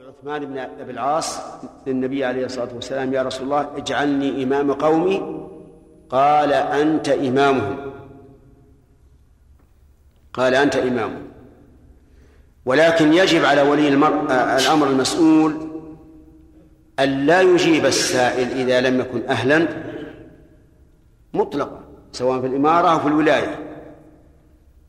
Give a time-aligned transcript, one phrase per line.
[0.00, 1.40] عثمان بن أبي العاص
[1.86, 5.46] للنبي عليه الصلاة والسلام يا رسول الله اجعلني إمام قومي.
[6.10, 7.92] قال أنت إمامهم.
[10.32, 11.22] قال أنت إمامهم.
[12.64, 14.30] ولكن يجب على ولي المر...
[14.30, 15.68] الأمر المسؤول
[16.98, 19.68] أن لا يجيب السائل إذا لم يكن أهلا
[21.34, 21.80] مطلقا
[22.12, 23.58] سواء في الإمارة أو في الولاية.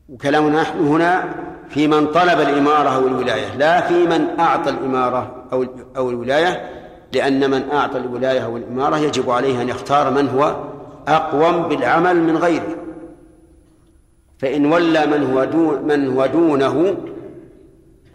[0.08, 1.34] وكلامنا نحن هنا
[1.68, 6.78] في من طلب الإمارة أو الولاية لا في من أعطى الإمارة أو أو الولاية
[7.12, 10.64] لأن من أعطى الولاية أو الإمارة يجب عليه أن يختار من هو
[11.08, 12.76] أقوم بالعمل من غيره.
[14.38, 16.96] فإن ولى من هو دون من هو دونه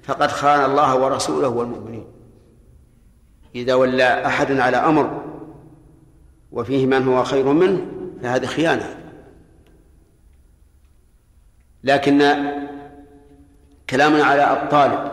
[0.04, 2.06] فقد خان الله ورسوله والمؤمنين.
[3.56, 5.22] إذا ولى أحد على أمر
[6.52, 7.86] وفيه من هو خير منه
[8.24, 8.96] فهذه خيانة.
[11.84, 12.22] لكن
[13.94, 15.12] كلامنا على الطالب.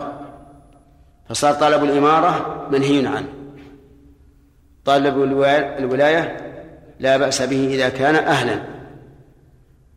[1.29, 3.27] فصار طلب الإمارة منهي عنه.
[4.85, 5.23] طالب
[5.79, 6.37] الولاية
[6.99, 8.61] لا بأس به إذا كان أهلا.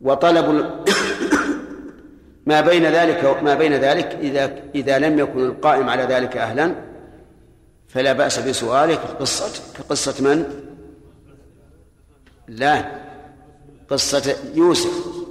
[0.01, 0.45] وطلب
[2.49, 6.75] ما بين ذلك ما بين ذلك إذا إذا لم يكن القائم على ذلك أهلا
[7.87, 10.45] فلا بأس بسؤاله كقصة كقصة من؟
[12.47, 12.85] لا.
[13.89, 15.24] قصة يوسف.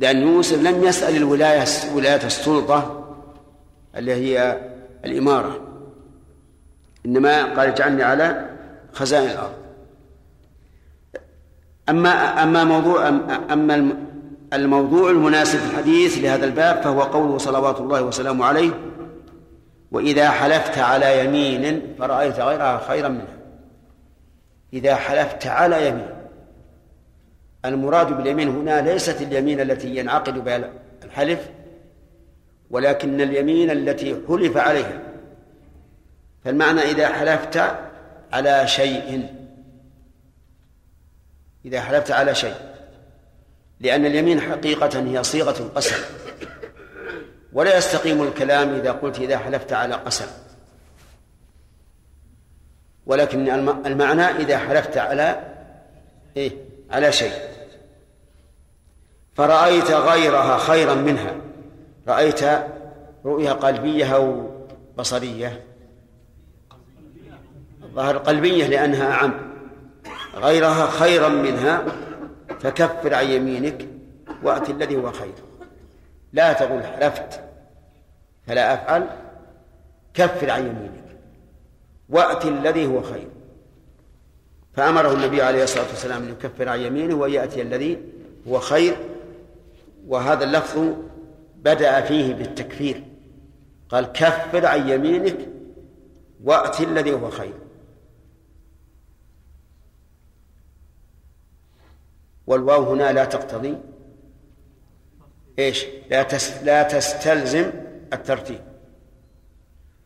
[0.00, 3.06] لأن يوسف لم يسأل الولاية ولاية السلطة
[3.96, 4.60] اللي هي
[5.04, 5.60] الإمارة.
[7.06, 8.50] إنما قال اجعلني على
[8.92, 9.54] خزائن الأرض.
[11.88, 13.08] أما أما موضوع
[13.52, 13.96] أما
[14.52, 18.70] الموضوع المناسب في الحديث لهذا الباب فهو قوله صلوات الله وسلامه عليه
[19.92, 23.36] وإذا حلفت على يمين فرأيت غيرها خيرا منها.
[24.72, 26.19] إذا حلفت على يمين
[27.64, 30.72] المراد باليمين هنا ليست اليمين التي ينعقد بها
[31.04, 31.50] الحلف
[32.70, 35.00] ولكن اليمين التي حلف عليها.
[36.44, 37.62] فالمعنى إذا حلفت
[38.32, 39.26] على شيء
[41.64, 42.54] إذا حلفت على شيء
[43.80, 45.96] لأن اليمين حقيقة هي صيغة القسم
[47.52, 50.26] ولا يستقيم الكلام إذا قلت إذا حلفت على قسم.
[53.06, 53.50] ولكن
[53.86, 55.40] المعنى إذا حلفت على
[56.36, 57.32] إيه؟ على شيء.
[59.34, 61.34] فرأيت غيرها خيرا منها.
[62.08, 62.40] رأيت
[63.24, 64.50] رؤية قلبية أو
[64.98, 65.64] بصرية.
[67.94, 69.34] ظهر قلبية لأنها أعم.
[70.34, 71.84] غيرها خيرا منها
[72.60, 73.88] فكفر عن يمينك
[74.42, 75.34] وأت الذي هو خير.
[76.32, 77.40] لا تقول حلفت
[78.46, 79.06] فلا أفعل
[80.14, 81.04] كفر عن يمينك
[82.08, 83.28] وأت الذي هو خير.
[84.72, 87.98] فأمره النبي عليه الصلاة والسلام أن يكفر عن يمينه ويأتي الذي
[88.48, 88.96] هو خير.
[90.06, 90.88] وهذا اللفظ
[91.56, 93.04] بدأ فيه بالتكفير.
[93.88, 95.38] قال كفر عن يمينك
[96.44, 97.54] وأت الذي هو خير.
[102.46, 103.78] والواو هنا لا تقتضي
[105.58, 107.70] إيش؟ لا تس لا تستلزم
[108.12, 108.60] الترتيب.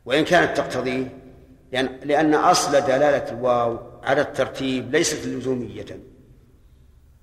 [0.04, 1.06] وإن كانت تقتضيه
[1.72, 5.86] لأن لأن أصل دلالة الواو على الترتيب ليست لزومية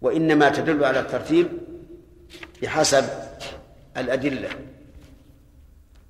[0.01, 1.47] وإنما تدل على الترتيب
[2.61, 3.05] بحسب
[3.97, 4.49] الأدلة.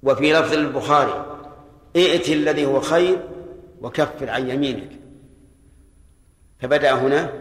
[0.04, 1.26] وفي لفظ البخاري
[1.96, 3.28] ائت الذي هو خير
[3.82, 4.90] وكفر عن يمينك.
[6.60, 7.34] فبدأ هنا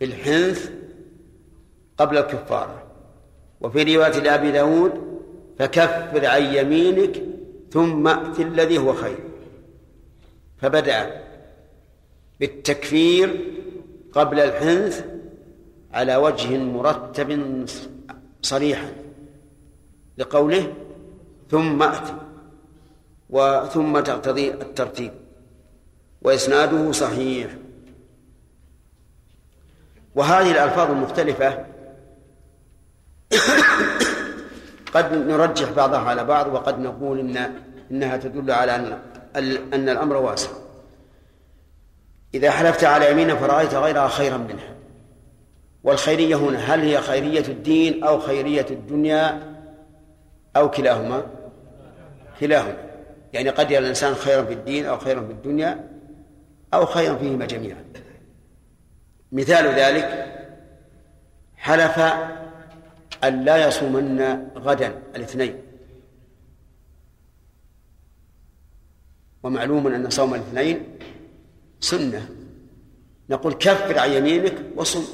[0.00, 0.70] بالحنث
[1.98, 2.82] قبل الكفارة
[3.60, 4.92] وفي رواية لأبي داود
[5.58, 7.22] فكفر عن يمينك
[7.70, 9.18] ثم ائت الذي هو خير.
[10.58, 11.22] فبدأ
[12.42, 13.40] بالتكفير
[14.12, 15.04] قبل الحنث
[15.94, 17.30] على وجه مرتب
[18.42, 18.92] صريحا
[20.18, 20.74] لقوله
[21.50, 22.08] ثم ائت
[23.30, 25.12] وثم تقتضي الترتيب
[26.22, 27.50] وإسناده صحيح.
[30.14, 31.66] وهذه الألفاظ المختلفة
[34.94, 37.54] قد نرجح بعضها على بعض وقد نقول إن
[37.90, 38.98] إنها تدل على
[39.74, 40.50] أن الأمر واسع.
[42.34, 44.74] إذا حلفت على يمين فرأيت غيرها خيرا منها.
[45.84, 49.54] والخيرية هنا هل هي خيرية الدين أو خيرية الدنيا
[50.56, 51.26] أو كلاهما؟
[52.40, 52.76] كلاهما.
[53.32, 55.88] يعني قد يرى الإنسان خيرا في الدين أو خيرا في الدنيا
[56.74, 57.84] أو خيرا فيهما جميعا.
[59.32, 60.38] مثال ذلك
[61.56, 61.98] حلف
[63.24, 65.62] أن لا يصومن غدا الاثنين.
[69.42, 70.84] ومعلوم أن صوم الاثنين
[71.82, 72.28] سنة.
[73.30, 75.04] نقول كفر عن يمينك وصم.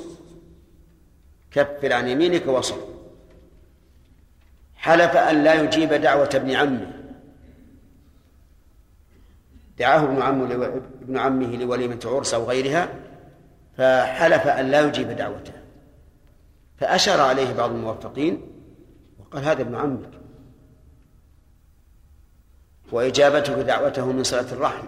[1.50, 2.76] كفر عن يمينك وصم.
[4.74, 6.92] حلف أن لا يجيب دعوة ابن عمه.
[9.78, 10.54] دعاه ابن عمه
[11.02, 12.88] ابن عمه لوليمة عرس أو غيرها
[13.76, 15.52] فحلف أن لا يجيب دعوته.
[16.76, 18.40] فأشار عليه بعض الموفقين
[19.18, 20.10] وقال هذا ابن عمك.
[22.92, 24.86] وإجابتك دعوته من صلة الرحم.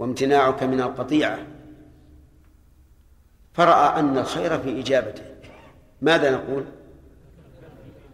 [0.00, 1.38] وامتناعك من القطيعة.
[3.52, 5.22] فرأى أن الخير في إجابته.
[6.02, 6.64] ماذا نقول؟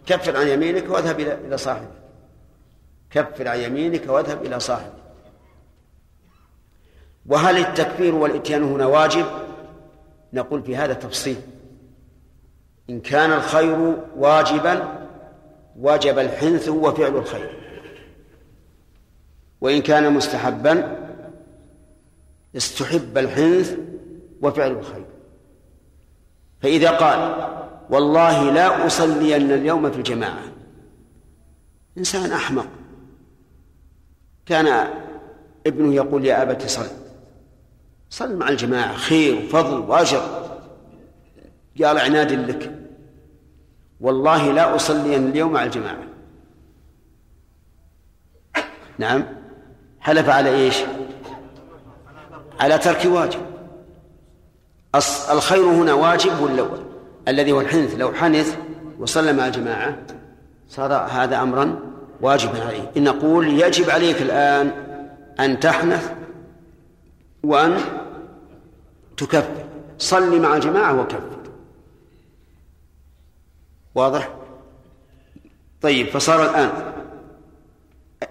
[0.06, 1.90] كفر عن يمينك واذهب إلى صاحبك.
[3.10, 4.92] كفر عن يمينك واذهب إلى صاحبك.
[7.26, 9.26] وهل التكفير والإتيان هنا واجب؟
[10.32, 11.40] نقول في هذا تفصيل.
[12.90, 15.06] إن كان الخير واجبا
[15.78, 17.50] وجب الحنث وفعل الخير.
[19.60, 21.05] وإن كان مستحبا
[22.56, 23.76] استحب الحنث
[24.42, 25.04] وفعل الخير.
[26.60, 27.48] فإذا قال
[27.90, 30.42] والله لا أصلين اليوم في الجماعة
[31.98, 32.66] إنسان أحمق.
[34.46, 34.88] كان
[35.66, 36.86] ابنه يقول يا أبت صل.
[38.10, 40.46] صل مع الجماعة خير وفضل وأجر.
[41.84, 42.72] قال عناد لك.
[44.00, 46.02] والله لا أصلين اليوم مع الجماعة.
[48.98, 49.24] نعم.
[50.00, 50.76] حلف على إيش؟
[52.60, 53.40] على ترك واجب.
[55.30, 56.68] الخير هنا واجب ولا
[57.28, 57.94] الذي هو الحنث.
[57.94, 58.56] لو حنث
[58.98, 59.98] وصلى مع الجماعة
[60.68, 61.80] صار هذا أمرا
[62.20, 62.90] واجبا عليه.
[62.96, 64.72] إن نقول يجب عليك الآن
[65.40, 66.12] أن تحنث
[67.42, 67.80] وأن
[69.16, 69.64] تكفر.
[69.98, 71.36] صل مع الجماعة وكفر.
[73.94, 74.30] واضح؟
[75.82, 76.70] طيب فصار الآن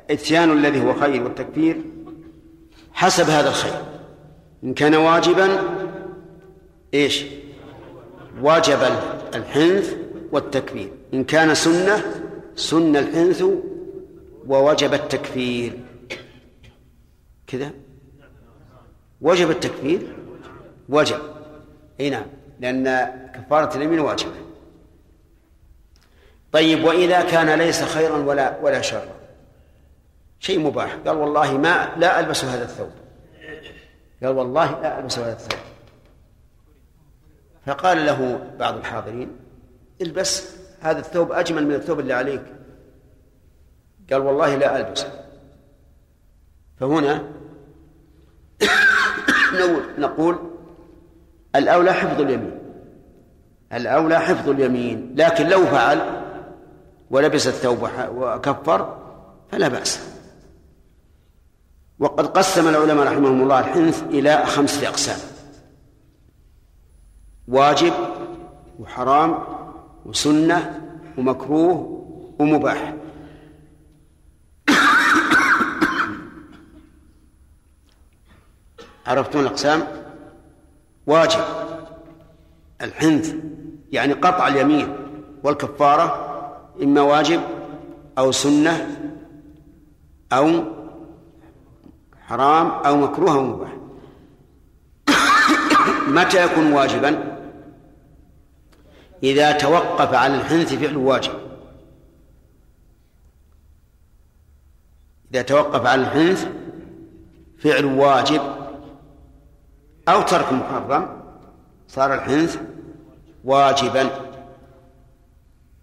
[0.09, 1.81] اتيان الذي هو خير والتكفير
[2.93, 3.94] حسب هذا الخير.
[4.65, 5.59] إن كان واجبا
[6.93, 7.25] إيش؟
[8.41, 8.79] وجب
[9.35, 9.95] الحنث
[10.31, 10.89] والتكفير.
[11.13, 12.03] إن كان سنة
[12.55, 13.43] سن الحنث
[14.47, 15.79] ووجب التكفير.
[17.47, 17.71] كذا؟
[19.21, 20.15] وجب التكفير؟
[20.89, 21.19] وجب.
[21.99, 22.25] إي نعم
[22.59, 24.31] لأن كفارة اليمين واجبة
[26.51, 29.15] طيب وإذا كان ليس خيرا ولا ولا شرا؟
[30.39, 30.97] شيء مباح.
[31.07, 33.04] قال والله ما لا ألبس هذا الثوب.
[34.23, 35.59] قال والله لا ألبس هذا الثوب
[37.65, 39.31] فقال له بعض الحاضرين
[40.01, 42.41] البس هذا الثوب أجمل من الثوب اللي عليك.
[44.11, 45.25] قال والله لا ألبسه
[46.79, 47.23] فهنا
[49.97, 50.39] نقول
[51.55, 52.59] الأولى حفظ اليمين.
[53.73, 55.15] الأولى حفظ اليمين.
[55.17, 56.21] لكن لو فعل
[57.09, 58.97] ولبس الثوب وكفر
[59.51, 60.14] فلا بأس.
[61.99, 65.19] وقد قسم العلماء رحمهم الله الحنث إلى خمسة أقسام.
[67.47, 67.93] واجب
[68.79, 69.39] وحرام
[70.05, 70.81] وسنة
[71.17, 72.05] ومكروه
[72.39, 72.93] ومباح.
[79.07, 79.87] عرفتم الأقسام؟
[81.07, 81.43] واجب.
[82.81, 83.35] الحنث
[83.91, 84.95] يعني قطع اليمين
[85.43, 86.25] والكفارة
[86.83, 87.41] إما واجب
[88.17, 88.97] أو سنة
[90.33, 90.74] أو
[92.27, 93.75] حرام أو مكروه أو مباح.
[96.07, 97.37] متى يكون واجبا؟
[99.23, 101.31] إذا توقف على الحنث فعل واجب.
[105.33, 106.47] إذا توقف على الحنث
[107.57, 108.41] فعل واجب
[110.07, 111.07] أو ترك محرم
[111.87, 112.57] صار الحنث
[113.43, 114.09] واجبا.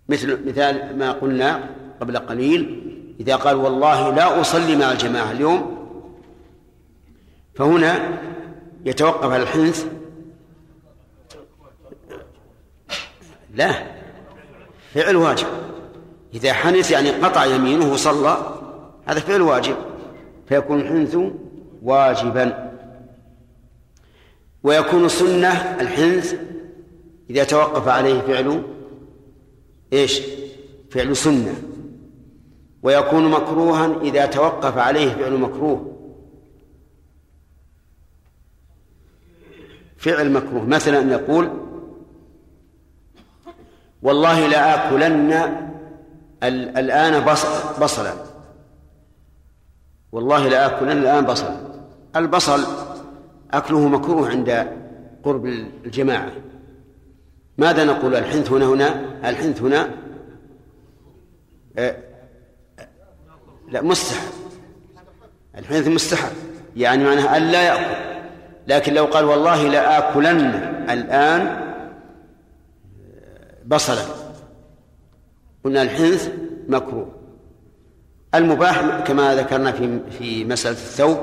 [0.08, 1.70] مثل مثال ما قلنا
[2.00, 2.88] قبل قليل
[3.20, 5.81] إذا قال والله لا أصلي مع الجماعة اليوم
[7.54, 8.18] فهنا
[8.84, 9.86] يتوقف على الحنث.
[13.54, 13.72] لا
[14.94, 15.46] فعل واجب.
[16.34, 18.58] إذا حنث يعني قطع يمينه وصلى
[19.06, 19.76] هذا فعل واجب.
[20.48, 21.16] فيكون الحنث
[21.82, 22.72] واجبا.
[24.62, 26.34] ويكون سنة الحنث
[27.30, 28.62] إذا توقف عليه فعل
[29.92, 30.20] إيش؟
[30.90, 31.54] فعل سنة.
[32.82, 35.91] ويكون مكروها إذا توقف عليه فعل مكروه.
[40.02, 40.64] فعل مكروه.
[40.66, 41.50] مثلا أن يقول
[44.02, 45.32] والله لآكلن
[46.42, 47.24] الآن
[47.80, 48.14] بصلا.
[50.12, 51.56] والله لآكلن الآن بصلا
[52.16, 52.64] البصل
[53.52, 54.66] أكله مكروه عند
[55.24, 55.46] قرب
[55.86, 56.32] الجماعة.
[57.58, 59.90] ماذا نقول؟ الحنث هنا هنا الحنث هنا؟
[61.78, 61.96] آه،
[63.68, 64.32] لا مستحب.
[65.58, 66.32] الحنث مستحب.
[66.76, 68.11] يعني معناها أن لا يأكل.
[68.66, 70.38] لكن لو قال والله لآكلن
[70.90, 71.72] الآن
[73.66, 74.02] بصلا.
[75.64, 76.30] قلنا الحنث
[76.68, 77.08] مكروه.
[78.34, 81.18] المباح كما ذكرنا في في مسألة الثوب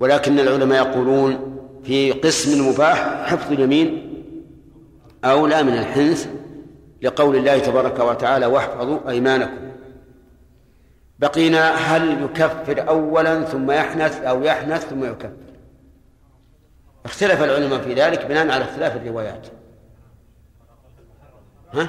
[0.00, 4.10] ولكن العلماء يقولون في قسم المباح حفظ اليمين
[5.24, 6.28] أولى من الحنث
[7.02, 9.64] لقول الله تبارك وتعالى واحفظوا أيمانكم.
[11.18, 15.43] بقينا هل يكفر أولا ثم يحنث أو يحنث ثم يكفر؟
[17.04, 19.46] اختلف العلماء في ذلك بناء على اختلاف الروايات.
[21.72, 21.88] ها؟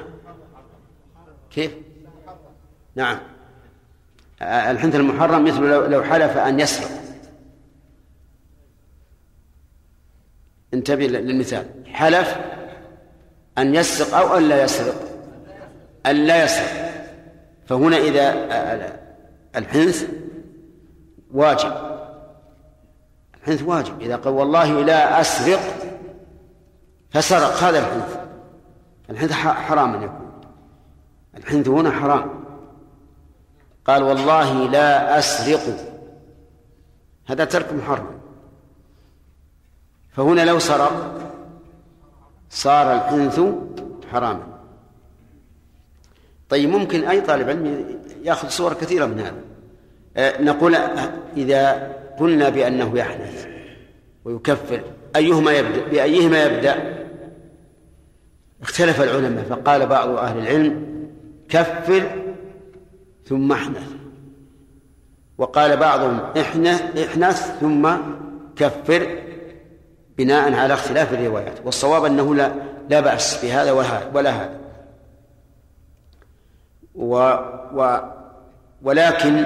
[1.51, 1.71] كيف؟
[2.95, 3.19] نعم.
[4.41, 6.89] الحنث المحرم مثل لو حلف أن يسرق.
[10.73, 11.65] انتبه للمثال.
[11.85, 12.35] حلف
[13.57, 14.95] أن يسرق أو أن لا يسرق.
[16.05, 17.05] أن لا يسرق.
[17.65, 18.33] فهنا إذا
[19.55, 20.09] الحنث
[21.33, 21.94] واجب.
[23.45, 24.01] الحنث واجب.
[24.01, 25.59] إذا قال والله لا أسرق
[27.09, 27.53] فسرق.
[27.53, 28.17] هذا الحنث.
[29.09, 30.31] الحنث حرام أن يكون.
[31.37, 32.45] الحنث هنا حرام.
[33.85, 35.61] قال والله لا أسرق.
[37.25, 38.19] هذا ترك محرم.
[40.11, 41.21] فهنا لو سرق
[42.49, 43.41] صار الحنث
[44.11, 44.47] حراما.
[46.49, 47.85] طيب ممكن أي طالب علم
[48.23, 49.41] يأخذ صور كثيرة من هذا.
[50.17, 50.75] أه، نقول
[51.37, 53.47] إذا قلنا بأنه يحنث
[54.25, 54.81] ويكفر.
[55.15, 56.95] أيهما يبدأ؟ بأيهما يبدأ؟
[58.61, 60.85] اختلف العلماء فقال بعض أهل العلم
[61.49, 62.03] كفر
[63.25, 63.91] ثم احنث.
[65.37, 67.89] وقال بعضهم احنث احنث ثم
[68.55, 69.17] كفر
[70.17, 71.65] بناء على اختلاف الروايات.
[71.65, 72.51] والصواب أنه لا
[72.89, 73.71] لا بأس بهذا
[74.13, 74.59] ولا هذا.
[76.95, 77.15] و
[77.73, 77.97] و
[78.81, 79.45] ولكن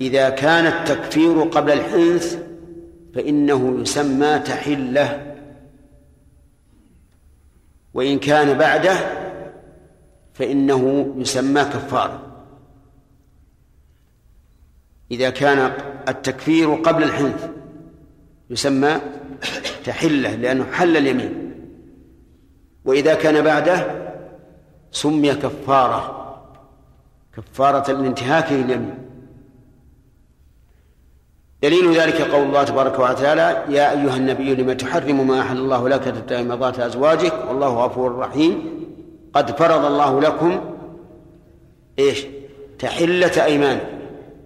[0.00, 2.38] إذا كان التكفير قبل الحنث
[3.14, 5.36] فإنه يسمى تحلة.
[7.94, 8.96] وإن كان بعده
[10.34, 12.26] فإنه يسمى كفاره
[15.10, 15.72] إذا كان
[16.08, 17.48] التكفير قبل الحنث
[18.50, 19.00] يسمى
[19.84, 21.52] تحلة لأنه حل اليمين.
[22.84, 24.10] وإذا كان بعده
[24.90, 26.16] سمي كفارة
[27.36, 29.09] كفارة الانتهاك لليمين
[31.62, 36.04] دليل ذلك قول الله تبارك وتعالى يا أيها النبي لم تحرم ما أحل الله لك
[36.04, 38.80] تتبع مرضات أزواجك؟ والله غفور رحيم.
[39.34, 40.60] قد فرض الله لكم
[41.98, 42.26] إيش؟
[42.78, 43.80] تحلة أيمان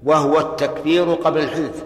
[0.04, 1.82] وهو التكفير قبل الحنث.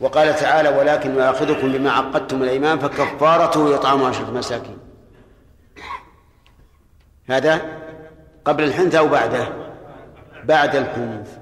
[0.00, 4.78] وقال تعالى ولكن يؤاخذكم بما عقدتم الأيمان فكفارته اطعام عشره مساكين
[7.26, 7.60] هذا
[8.44, 9.48] قبل الحنث أو بعده؟
[10.44, 11.37] بعد الحنث.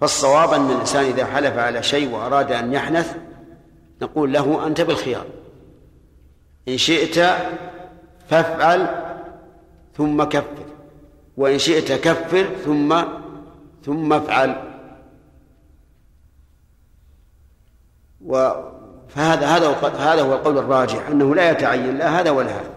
[0.00, 3.16] فالصواب أن الإنسان إذا حلف على شيء وأراد أن يحنث
[4.02, 5.26] نقول له أنت بالخيار.
[6.68, 7.36] إن شئت
[8.28, 8.86] فافعل
[9.96, 10.64] ثم كفر
[11.36, 13.02] وإن شئت كفر ثم
[13.84, 14.64] ثم افعل.
[18.26, 18.52] و
[19.08, 22.74] فهذا هذا هذا هو القول الراجح أنه لا يتعين لا هذا ولا هذا.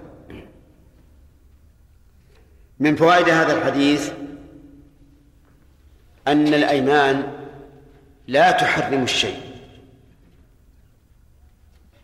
[2.79, 4.11] من فوائد هذا الحديث
[6.27, 7.33] أن الأيمان
[8.27, 9.39] لا تحرم الشيء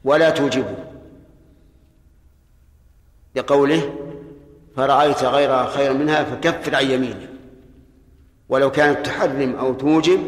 [0.04, 0.76] ولا توجبه.
[3.36, 3.94] لقوله
[4.76, 7.30] فرأيت غيرها خيرا منها فكفر عن يمينك.
[8.50, 10.20] ولو كانت تحرم أو توجب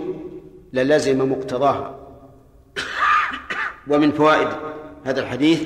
[0.74, 2.00] للزم مقتضاها.
[3.88, 4.48] ومن فوائد
[5.06, 5.64] هذا الحديث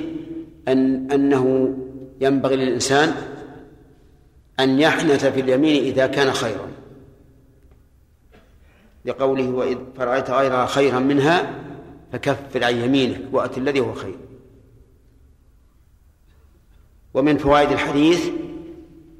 [0.68, 1.74] أن أنه
[2.20, 3.14] ينبغي للإنسان
[4.60, 6.68] أن يحنث في اليمين إذا كان خيرا.
[9.04, 11.64] لقوله وإذ فرأيت غيرها خيرا منها
[12.12, 14.16] فكفر عن يمينك وأت الذي هو خير.
[17.14, 18.30] ومن فوائد الحديث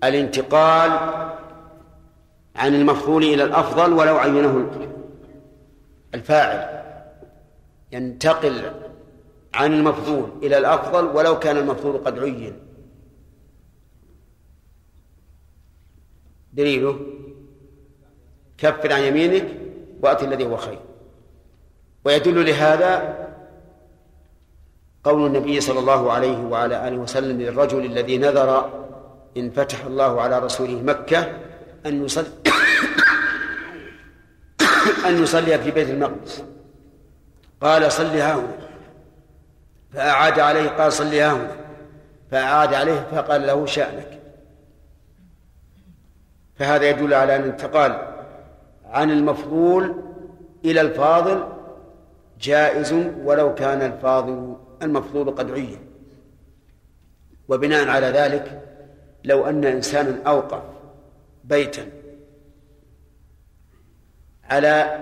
[0.05, 0.91] الانتقال
[2.57, 4.71] عن المفضول إلى الأفضل ولو عينه
[6.15, 6.85] الفاعل.
[7.93, 8.73] ينتقل
[9.55, 12.57] عن المفضول إلى الأفضل ولو كان المفضول قد عين.
[16.53, 17.01] دليله؟
[18.59, 19.64] كفر عن يمينك
[20.05, 20.79] وأت الذي هو خير.
[22.05, 23.25] ويدل لهذا
[25.05, 28.71] قول النبي صلى الله عليه وعلى آله وسلم للرجل الذي نذر
[29.37, 31.33] إن فتح الله على رسوله مكة
[31.87, 32.27] أن يصلي
[35.09, 36.45] أن يصلي في بيت المقدس.
[37.61, 38.57] قال صل هاهنا
[39.93, 41.57] فأعاد عليه قال صل هاهنا
[42.31, 44.21] فأعاد عليه فقال له شأنك.
[46.59, 48.14] فهذا يدل على أن الانتقال
[48.95, 49.95] عن المفضول
[50.65, 51.49] إلى الفاضل
[52.41, 52.93] جائز
[53.25, 55.79] ولو كان الفاضل المفضول قد عين
[57.49, 58.63] وبناء على ذلك
[59.25, 60.63] لو أن إنسانا أوقف
[61.45, 61.87] بيتا
[64.45, 64.99] على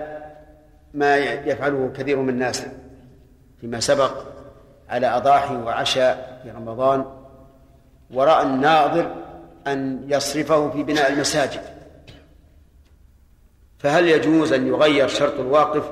[0.93, 2.65] ما يفعله كثير من الناس
[3.61, 4.23] فيما سبق
[4.89, 7.05] على أضاحي وعشاء في رمضان
[8.11, 9.15] ورأى الناظر
[9.67, 11.61] أن يصرفه في بناء المساجد.
[13.83, 15.91] فهل يجوز أن يغير شرط الواقف؟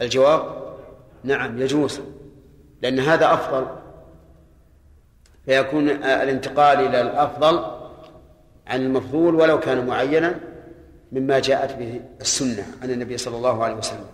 [0.00, 0.74] الجواب
[1.24, 2.00] نعم يجوز
[2.82, 3.66] لأن هذا أفضل.
[5.44, 7.64] فيكون الانتقال إلى الأفضل
[8.66, 10.40] عن المفضول ولو كان معينا
[11.12, 14.06] مما جاءت به السنة عن النبي صلى الله عليه وسلم.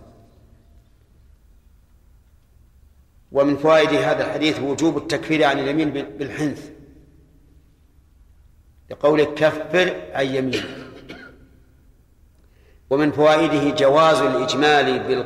[3.31, 6.69] ومن فوائد هذا الحديث وجوب التكفير عن اليمين بالحنث
[8.89, 10.63] لقوله كفر عن يمين.
[12.89, 15.23] ومن فوائده جواز الإجمال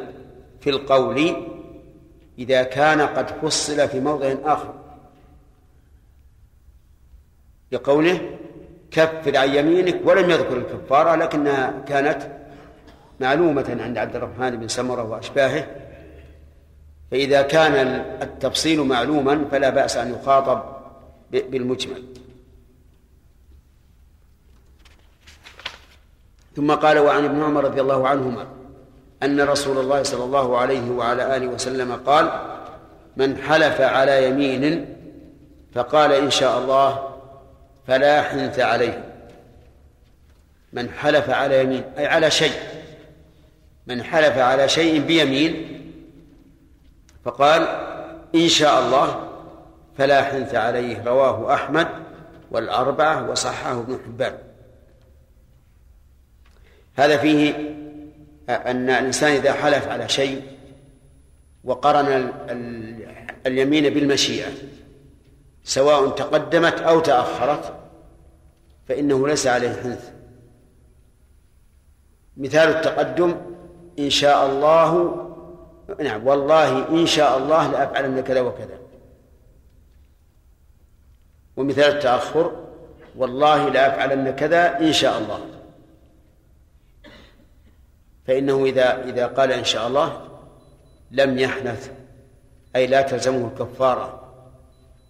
[0.62, 1.36] في القول
[2.39, 4.74] إذا كان قد فصل في موضع آخر.
[7.72, 8.20] لقوله
[8.91, 12.27] كفر عن يمينك ولم يذكر الكفارة لكنها كانت
[13.20, 15.68] معلومة عند عبد الرحمن بن سمرة وأشباهه.
[17.12, 17.74] فإذا كان
[18.22, 20.63] التفصيل معلوما فلا بأس أن يخاطب
[21.32, 22.03] بالمجمل.
[26.55, 28.48] ثم قال وعن ابن عمر رضي الله عنهما
[29.24, 32.31] أن رسول الله صلى الله عليه وعلى آله وسلم قال
[33.17, 34.96] من حلف على يمين
[35.74, 37.10] فقال إن شاء الله
[37.88, 39.03] فلا حنث عليه.
[40.74, 42.53] من حلف على يمين أي على شيء.
[43.88, 45.81] من حلف على شيء بيمين
[47.25, 47.67] فقال
[48.36, 49.29] إن شاء الله
[49.98, 51.03] فلا حنث عليه.
[51.05, 51.88] رواه أحمد
[52.51, 54.38] والأربعة وصححه ابن حبان.
[56.96, 57.54] هذا فيه
[58.50, 60.42] أن الإنسان إذا حلف على شيء
[61.64, 62.32] وقرن
[63.46, 64.48] اليمين بالمشيئة
[65.64, 67.74] سواء تقدمت أو تأخرت
[68.88, 70.12] فإنه ليس عليه حنث.
[72.38, 73.36] مثال التقدم
[74.00, 75.18] إن شاء الله
[76.00, 78.80] نعم والله إن شاء الله لأفعلن كذا وكذا.
[81.58, 82.51] ومثال التأخر
[83.16, 85.61] والله لأفعلن كذا إن شاء الله.
[88.27, 90.22] فإنه إذا إذا قال إن شاء الله
[91.12, 91.92] لم يحنث
[92.75, 94.34] أي لا تلزمه الكفارة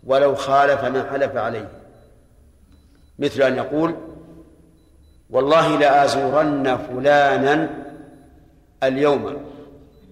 [0.03, 1.69] ولو خالف ما حلف عليه.
[3.19, 3.95] مثل أن يقول
[5.29, 7.69] والله لآزورن فلانا
[8.83, 9.45] اليوم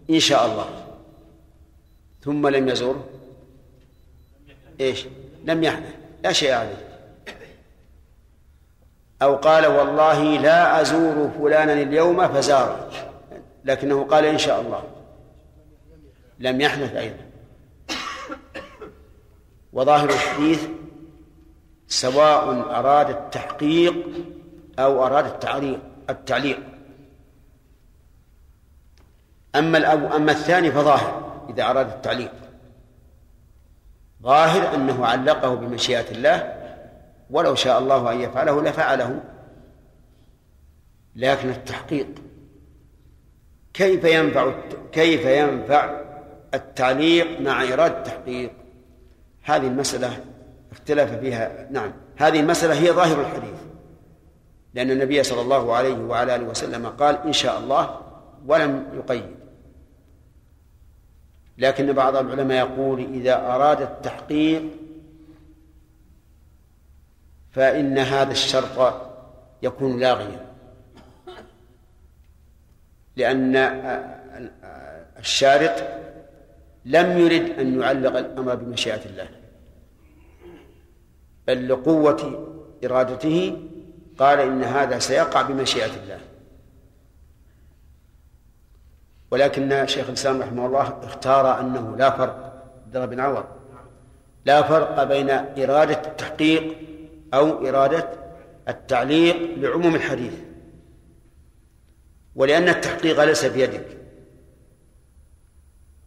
[0.10, 0.66] إن شاء الله.
[2.24, 3.08] ثم لم يزوره؟
[4.80, 5.06] إيش؟
[5.46, 5.94] لم يحنث.
[6.24, 6.89] لا شيء عليه.
[9.22, 12.90] أو قال والله لا أزور فلانا اليوم فزاره
[13.66, 14.84] لكنه قال إن شاء الله.
[16.40, 17.26] لم يحنث أيضا.
[19.74, 20.68] وظاهر الحديث
[21.88, 23.96] سواء أراد التحقيق
[24.80, 25.80] أو أراد التعليق
[26.10, 26.60] التعليق.
[29.56, 32.32] أما الأو أما الثاني فظاهر إذا أراد التعليق.
[34.24, 36.59] ظاهر أنه علقه بمشيئة الله
[37.30, 39.24] ولو شاء الله أن يفعله لفعله.
[41.16, 42.08] لكن التحقيق
[43.74, 44.54] كيف ينفع
[44.92, 46.02] كيف ينفع
[46.54, 48.52] التعليق مع إرادة التحقيق؟
[49.44, 50.26] هذه المسألة
[50.72, 53.60] اختلف فيها نعم هذه المسألة هي ظاهر الحديث.
[54.74, 58.02] لأن النبي صلى الله عليه وعلى آله وسلم قال إن شاء الله
[58.48, 59.40] ولم يقيد.
[61.58, 64.64] لكن بعض العلماء يقول إذا أراد التحقيق
[67.52, 68.94] فإن هذا الشرط
[69.62, 70.46] يكون لاغيا.
[73.16, 73.56] لأن
[75.20, 75.84] الشارط
[76.86, 79.30] لم يرد أن يعلق الأمر بمشيئة الله
[81.48, 82.50] بل لقوة
[82.86, 83.58] إرادته.
[84.18, 86.20] قال إن هذا سيقع بمشيئة الله.
[89.32, 92.64] ولكن شيخ الإسلام رحمه الله اختار أنه لا فرق
[92.96, 93.46] عبد بن عوض
[94.46, 96.78] لا فرق بين إرادة التحقيق
[97.34, 98.10] أو إرادة
[98.68, 100.34] التعليق لعموم الحديث.
[102.36, 103.88] ولأن التحقيق ليس بيدك.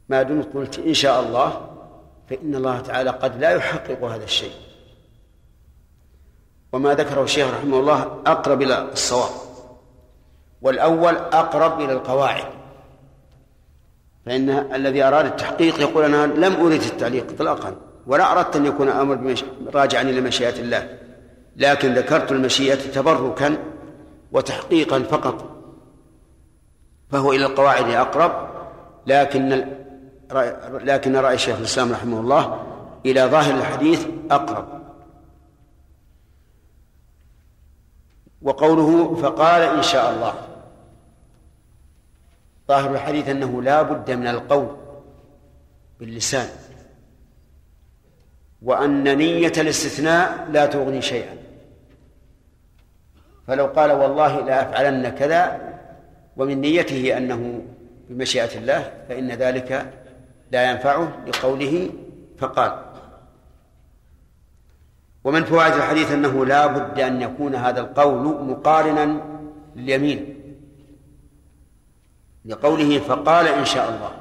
[0.09, 1.69] ما دمت قلت إن شاء الله
[2.31, 4.53] فإن الله تعالى قد لا يحقق هذا الشيء.
[6.73, 9.31] وما ذكره الشيخ رحمه الله أقرب إلى الصواب.
[10.63, 12.45] والأول أقرب إلى القواعد.
[14.27, 17.77] فإن الذي أراد التحقيق يقول أنا لم أريد التعليق إطلاقا.
[18.07, 19.35] ولا أردت أن يكون أمر
[19.75, 20.99] راجعا إلى مشيئة الله.
[21.57, 23.57] لكن ذكرت المشيئة تبركا
[24.33, 25.53] وتحقيقا فقط
[27.11, 28.49] فهو إلى القواعد أقرب
[29.07, 29.67] لكن
[30.71, 32.67] لكن رأي الشيخ الإسلام رحمه الله
[33.07, 34.83] إلى ظاهر الحديث أقرب.
[38.43, 40.35] وقوله فقال إن شاء الله.
[42.69, 44.77] ظاهر الحديث أنه لا بد من القول
[46.01, 46.49] باللسان
[48.63, 51.42] وأن نية الاستثناء لا تغني شيئا.
[53.47, 55.73] فلو قال والله لا أفعلن كذا
[56.37, 57.63] ومن نيته أنه
[58.09, 59.93] بمشيئة الله فإن ذلك
[60.53, 61.91] لا ينفعه لقوله
[62.39, 62.73] فقال.
[65.25, 69.21] ومن فوائد الحديث أنه لا بد أن يكون هذا القول مقارنا
[69.77, 70.35] لليمين
[72.45, 74.13] لقوله فقال إن شاء الله.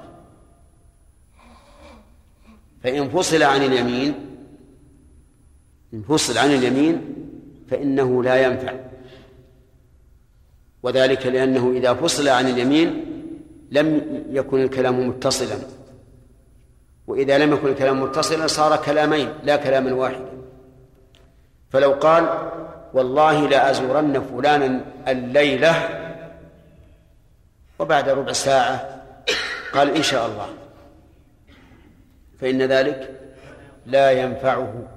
[2.84, 4.14] فإن فصل عن اليمين
[5.94, 7.16] إن فصل عن اليمين
[7.70, 8.91] فإنه لا ينفع.
[10.84, 13.06] وذلك لأنه إذا فصل عن اليمين
[13.72, 15.58] لم يكن الكلام متصلا.
[17.08, 20.32] وإذا لم يكن الكلام متصلا صار كلامين لا كلاما واحدا.
[21.70, 22.50] فلو قال
[22.94, 25.90] والله لأزورن فلانا الليلة
[27.80, 29.02] وبعد ربع ساعة
[29.74, 30.50] قال إن شاء الله.
[32.40, 33.20] فإن ذلك
[33.86, 34.88] لا ينفعه.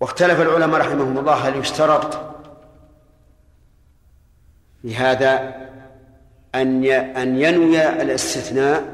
[0.00, 2.35] واختلف العلماء رحمهم الله هل يشترط
[4.86, 5.54] في هذا
[6.54, 8.84] أن أن ينوي الاستثناء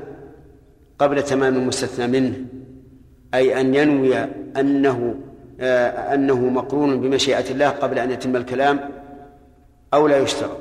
[0.98, 2.34] قبل تمام المستثنى منه.
[3.34, 4.16] أي أن ينوي
[4.56, 5.14] أنه
[5.60, 8.80] آه، أنه مقرون بمشيئة الله قبل أن يتم الكلام
[9.94, 10.58] أو لا يشترط.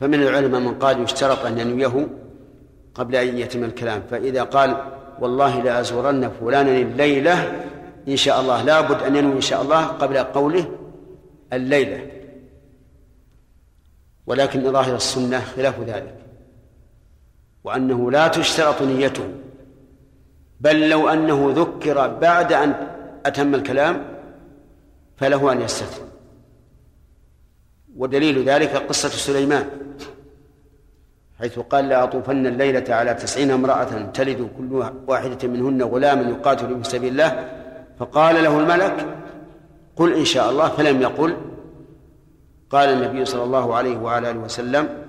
[0.00, 2.08] فمن العلماء من قال يشترط أن ينويه
[2.94, 4.02] قبل أن يتم الكلام.
[4.10, 4.76] فإذا قال
[5.20, 7.52] والله لأزورن فلانا الليلة
[8.08, 10.66] إن شاء الله لا بد أن ينوي إن شاء الله قبل قوله
[11.52, 12.15] الليلة.
[14.26, 16.14] ولكن ظاهر السنة خلاف ذلك
[17.64, 19.28] وأنه لا تشترط نيته
[20.60, 22.74] بل لو أنه ذكر بعد أن
[23.26, 24.04] أتم الكلام
[25.16, 26.08] فله أن يستثني
[27.96, 29.68] ودليل ذلك قصة سليمان
[31.40, 37.12] حيث قال لأطوفن الليلة على تسعين امرأة تلد كل واحدة منهن غلاما يقاتل في سبيل
[37.12, 37.48] الله
[37.98, 39.06] فقال له الملك
[39.96, 41.36] قل إن شاء الله فلم يقل
[42.70, 45.06] قال النبي صلى الله عليه وعلى آله وسلم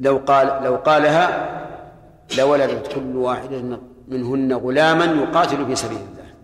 [0.00, 1.60] لو قال لو قالها
[2.38, 6.34] لولدت كل واحدة منهن غلاما يقاتل في سبيل الله.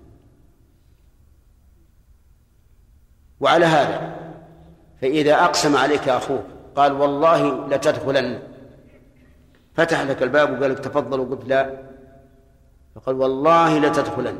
[3.41, 4.17] وعلى هذا
[5.01, 6.45] فإذا أقسم عليك أخوك
[6.77, 8.39] قال والله لتدخلن.
[9.75, 11.83] فتح لك الباب وقال لك تفضل وقلت لا.
[12.95, 14.39] فقال والله لتدخلن.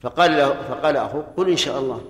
[0.00, 2.00] فقال له فقال أخوك قل إن شاء الله.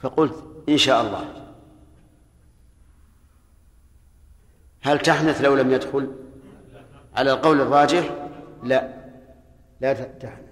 [0.00, 1.48] فقلت إن شاء الله.
[4.80, 6.14] هل تحنث لو لم يدخل؟
[7.14, 8.28] على القول الراجح
[8.62, 8.94] لا.
[9.80, 10.48] لا تحنث.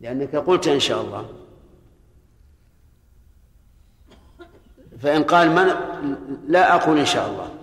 [0.00, 1.30] لأنك قلت إن شاء الله.
[5.00, 5.66] فإن قال من
[6.48, 7.54] لا أقول إن شاء الله.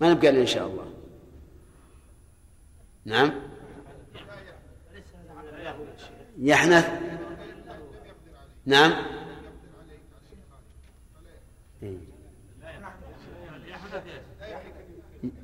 [0.00, 0.92] ما نبقى إن شاء الله.
[3.04, 3.32] نعم.
[6.38, 6.88] يحنث.
[8.66, 9.11] نعم.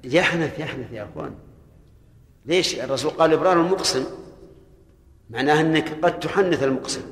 [0.04, 1.34] يحنث يحنث يا أخوان.
[2.46, 4.04] ليش؟ الرسول قال ابرار المقسم.
[5.30, 7.02] معناه أنك قد تحنث المقسم.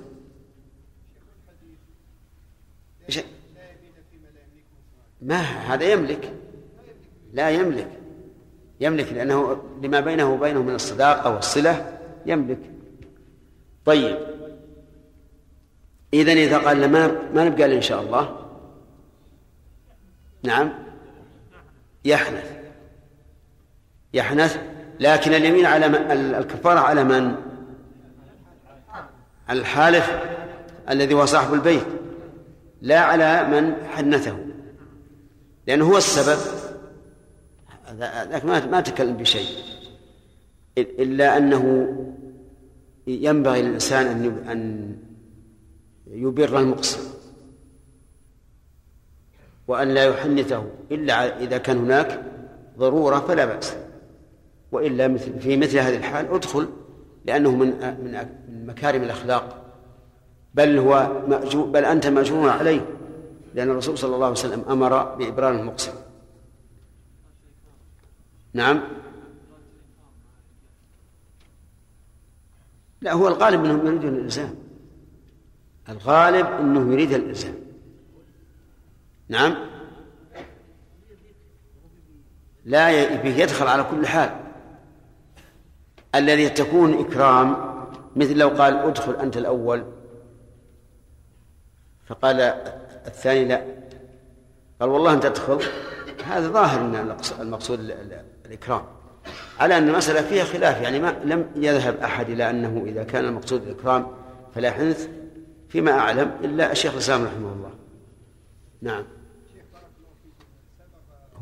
[5.22, 6.32] ما هذا يملك.
[7.32, 7.90] لا يملك.
[8.80, 12.60] يملك لأنه لما بينه وبينه من الصداقة والصلة يملك.
[13.84, 14.18] طيب.
[16.14, 18.46] إذا إذا قال ما ما نبقى إن شاء الله.
[20.42, 20.72] نعم.
[22.04, 22.55] يحنث.
[24.14, 24.58] يحنث
[25.00, 25.86] لكن اليمين على
[26.38, 27.34] الكفارة على من؟
[29.50, 30.10] الحالف
[30.90, 31.86] الذي هو صاحب البيت
[32.82, 34.36] لا على من حنثه
[35.66, 36.38] لأنه هو السبب
[38.30, 39.48] لكن ما تكلم بشيء
[40.78, 41.94] إلا أنه
[43.06, 44.96] ينبغي للإنسان أن أن
[46.06, 47.00] يبر المقسم
[49.68, 52.22] وأن لا يحنثه إلا إذا كان هناك
[52.78, 53.76] ضرورة فلا بأس
[54.72, 56.68] وإلا مثل في مثل هذه الحال ادخل
[57.24, 57.68] لأنه من
[58.02, 59.62] من مكارم الأخلاق.
[60.54, 62.86] بل هو مأجور بل أنت مأجور عليه
[63.54, 65.92] لأن الرسول صلى الله عليه وسلم أمر بإبرار المقسم.
[68.52, 68.82] نعم.
[73.00, 74.54] لا هو الغالب أنه يريد الإلزام.
[75.88, 77.54] الغالب أنه يريد الإلزام.
[79.28, 79.54] نعم.
[82.64, 82.90] لا
[83.24, 84.45] يدخل على كل حال.
[86.18, 87.56] الذي تكون إكرام
[88.16, 89.84] مثل لو قال ادخل أنت الأول.
[92.06, 92.40] فقال
[93.06, 93.64] الثاني لا.
[94.80, 95.62] قال والله أنت تدخل.
[96.24, 97.80] هذا ظاهر أن المقصود
[98.46, 98.82] الإكرام.
[99.60, 103.62] على أن المسألة فيها خلاف يعني ما لم يذهب أحد إلى أنه إذا كان المقصود
[103.62, 104.06] الإكرام
[104.54, 105.08] فلا حنث
[105.68, 107.70] فيما أعلم إلا الشيخ الإسلام رحمه الله.
[108.82, 109.04] نعم.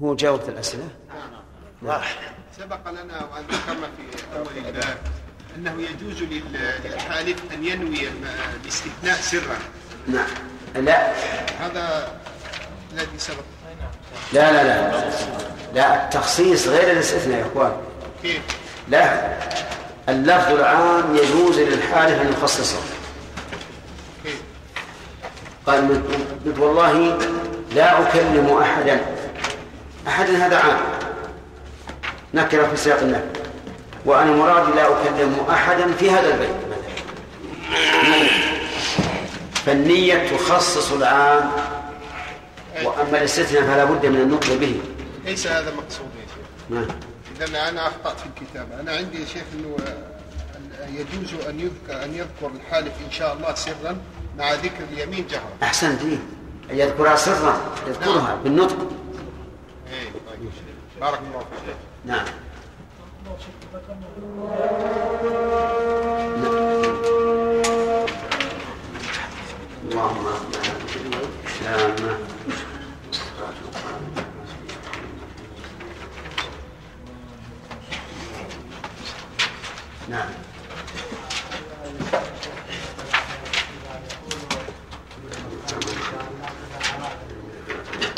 [0.03, 0.89] هو جاء وقت الأسئلة؟
[1.83, 2.01] نعم.
[2.59, 4.99] سبق لنا وأن ذكرنا في أول الباب
[5.57, 6.23] أنه يجوز
[6.85, 8.09] للحالف أن ينوي
[8.63, 9.57] الاستثناء سرا.
[10.07, 10.27] نعم.
[10.75, 11.13] لا.
[11.61, 12.13] هذا
[12.93, 13.45] الذي سبق.
[14.33, 15.11] لا لا لا.
[15.75, 17.73] لا التخصيص غير الاستثناء يا إخوان.
[18.23, 18.41] كيف؟
[18.89, 19.37] لا.
[20.09, 22.81] اللفظ العام يجوز للحالف أن يخصصه؟
[25.67, 26.03] قال
[26.59, 27.19] والله
[27.75, 29.01] لا أكلم أحدا.
[30.09, 31.04] أحدا هذا عام.
[32.35, 33.25] نكرة في سياق النفي
[34.05, 36.51] وأنا مرادي لا أكلم أحدا في هذا البيت.
[39.55, 41.51] فالنية تخصص العام
[42.85, 44.81] وأما الاستثناء فلا بد من النطق به.
[45.25, 46.71] ليس هذا مقصود يا شيخ.
[46.71, 46.87] نعم.
[47.41, 48.81] إذا أنا أخطأت في الكتابة.
[48.81, 49.77] أنا عندي يا شيخ أنه
[50.89, 53.97] يجوز أن يذكر أن يذكر الحالف إن شاء الله سرا
[54.39, 55.53] مع ذكر اليمين جهرا.
[55.63, 56.19] أحسنت إيه.
[56.71, 58.43] يذكرها سرا يذكرها نعم.
[58.45, 58.91] بالنطق.
[61.01, 61.77] بارك الله فيك.
[62.05, 62.25] نعم
[69.91, 70.27] اللهم
[80.09, 80.29] نعم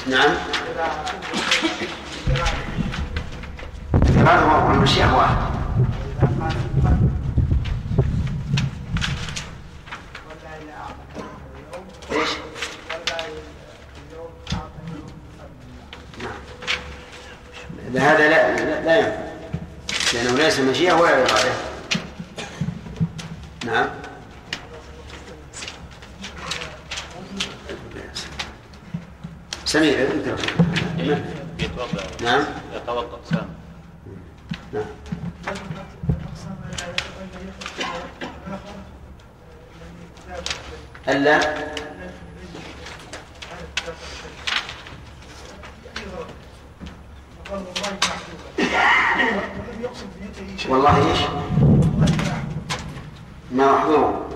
[0.06, 0.30] نعم
[4.16, 5.36] هذا هو المشيئة واحد
[12.12, 12.28] إيش؟
[16.22, 16.32] نعم
[18.02, 19.26] هذا لا لا, لا ينفع
[20.14, 21.52] لأنه ليس مشيئة ولا إرادة
[23.66, 23.88] نعم
[29.64, 30.26] سمير انت
[31.58, 33.48] يتوضا نعم يتوضا سام
[34.72, 34.84] نعم
[41.08, 41.40] ألا
[50.68, 51.18] والله إيش؟
[53.52, 54.26] ما محظور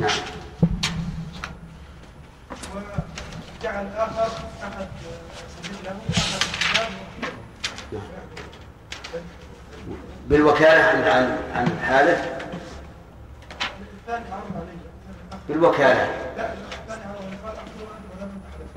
[0.00, 0.10] نعم
[3.64, 4.28] وجعل اخر
[4.62, 4.88] احد
[5.62, 5.94] سبيل له
[10.28, 12.20] بالوكالة عن عن عن الحالف
[14.00, 14.78] الثاني عرض عليه
[15.48, 18.72] بالوكالة لا الثاني عرض عليه قال اخبره انت ولم تحلف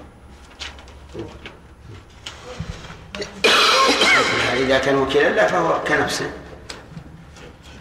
[4.54, 6.32] إذا كان وكيلا لا فهو كنفسه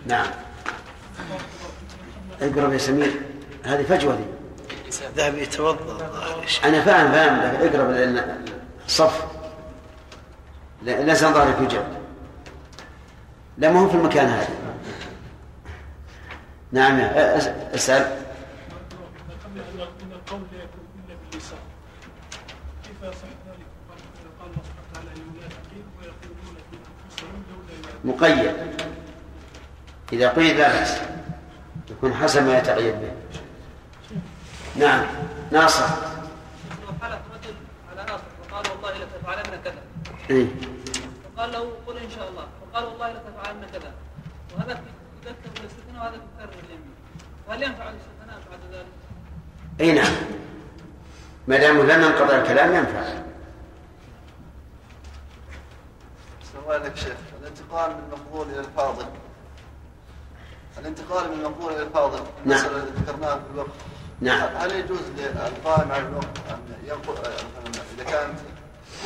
[0.07, 0.27] نعم
[2.43, 3.21] اقرب يا سمير
[3.65, 4.25] هذه فجوة دي
[5.17, 6.07] ذهب يتوضأ.
[6.65, 8.45] أنا فاهم فاهم لكن اقرب لأن
[8.87, 9.27] الصف.
[10.83, 11.85] لا- ليس ظهرك يوجد
[13.59, 14.49] لا ما هو في المكان هذا.
[16.73, 18.07] نعم لولا
[28.05, 28.53] مقيد.
[30.13, 31.01] إذا قيد لا بأس
[31.91, 33.11] يكون حسب ما يتقيد به.
[34.77, 35.07] نعم.
[35.53, 35.87] ناصر.
[37.03, 37.55] حلف رجل
[37.91, 39.83] على ناصر فقال والله لتفعلن كذا
[40.31, 40.47] إيه؟
[41.37, 42.47] فقال له قل إن شاء الله.
[42.73, 43.93] فقال والله لتفعلن كذا.
[44.57, 44.81] وهذا
[45.27, 46.95] يذكر الاستثناء وهذا يذكر اليمين.
[47.49, 48.87] فهل ينفع الاستثناء بعد ذلك؟
[49.81, 50.15] اي نعم.
[51.49, 53.23] ما دام لم ينقضي الكلام ينفع.
[56.53, 59.07] سؤالك شيخ الانتقال من المفضول إلى الفاضل.
[60.79, 62.67] الانتقال من المفضول إلى الفاضل نعم.
[62.99, 63.69] ذكرناها في الوقت.
[64.21, 64.49] نعم.
[64.57, 68.35] هل يجوز للقائم على الوقت أن ينقل مثلا إذا كان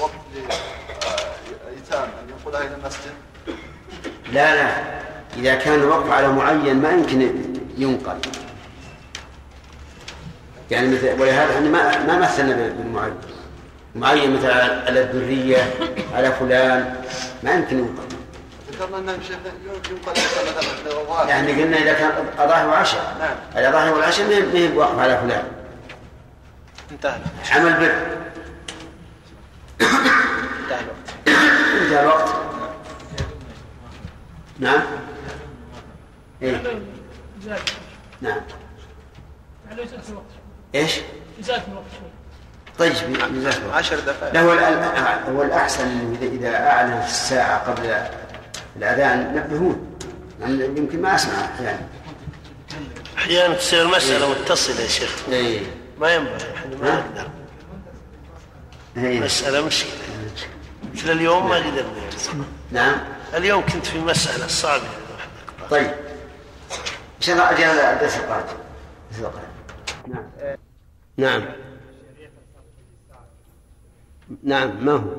[0.01, 3.12] وقت لأيتام أن ينقلها إلى المسجد؟
[4.33, 5.01] لا لا.
[5.37, 7.33] إذا كان الوقف على معين ما يمكن
[7.79, 8.18] ينقل.
[10.70, 13.14] يعني مثل ولهذا إحنا ما ما مثلنا بالمعين.
[13.94, 15.75] معين مثل على الذرية
[16.14, 17.05] على فلان
[17.42, 18.10] ما يمكن ينقل.
[18.81, 23.37] ذكرنا انه شيخ ينقل مثلا للظاهر يعني قلنا إذا كان أضاحي وعشاء نعم.
[23.57, 25.45] الأضاحي والعشاء ما هي بوقف على فلان.
[26.90, 27.19] انتهى
[27.51, 27.93] عمل بر.
[30.61, 31.29] انتهى الوقت.
[31.83, 32.29] انتهى الوقت.
[34.59, 34.81] نعم؟
[37.43, 37.61] زاد
[38.21, 38.40] نعم.
[39.71, 39.83] يعني
[40.75, 41.01] إيش؟
[41.38, 42.11] يزاد الوقت شوي
[42.79, 43.16] طيب
[43.73, 47.87] عشر دقائق لا هو الأ- هو الأحسن إذا إذا أعلنت الساعة قبل
[48.77, 49.97] الأذان نبهون
[50.41, 51.89] يعني يمكن ما أسمع أحيانا.
[53.17, 55.29] أحيانا تصير مسألة متصلة يا شيخ.
[55.29, 55.61] إيه.
[55.99, 57.31] ما ينبغي إحنا ما نقدر
[58.97, 59.21] إيه.
[59.21, 59.93] مسألة مشكله
[60.95, 62.45] مثل اليوم ما قدرنا.
[62.73, 62.99] نعم.
[63.35, 64.89] اليوم كنت في مسألة صعبة.
[65.71, 65.91] طيب.
[67.21, 68.61] إن شاء الله القادم الدرس القادم
[70.07, 70.25] نعم
[71.17, 71.43] نعم.
[74.43, 74.85] نعم.
[74.85, 75.13] ما هو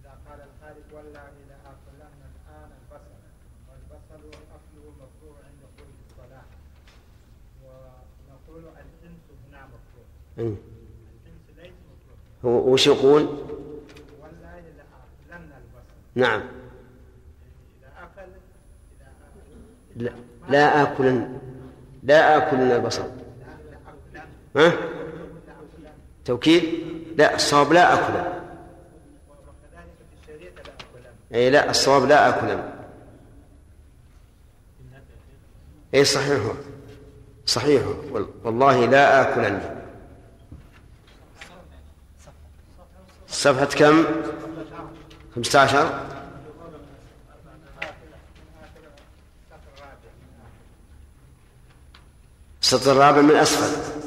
[0.00, 3.14] إذا قال الخالق والله لآكلن الآن البصل
[3.68, 4.22] والبصل
[4.56, 6.46] أصله مكروه عند خروج الصلاة
[7.64, 9.60] ونقول الإنس هنا
[10.38, 10.54] إيه.
[12.44, 13.28] وش يقول؟
[16.14, 16.40] نعم.
[17.98, 18.30] أكل
[19.96, 20.10] لا,
[20.48, 21.38] لا آكلن
[22.02, 23.10] لا آكلن البصل.
[24.56, 24.72] ها؟
[26.24, 26.64] توكيد؟
[27.18, 28.34] لا الصواب لا أكلن
[31.34, 32.70] أي لا الصواب لا آكلن
[35.94, 36.42] أي صحيح.
[37.46, 37.82] صحيح.
[38.10, 39.83] وال- والله لا آكلن
[43.34, 44.04] صفحة كم؟
[45.34, 46.00] 15
[52.62, 54.03] السطر الرابع من أسفل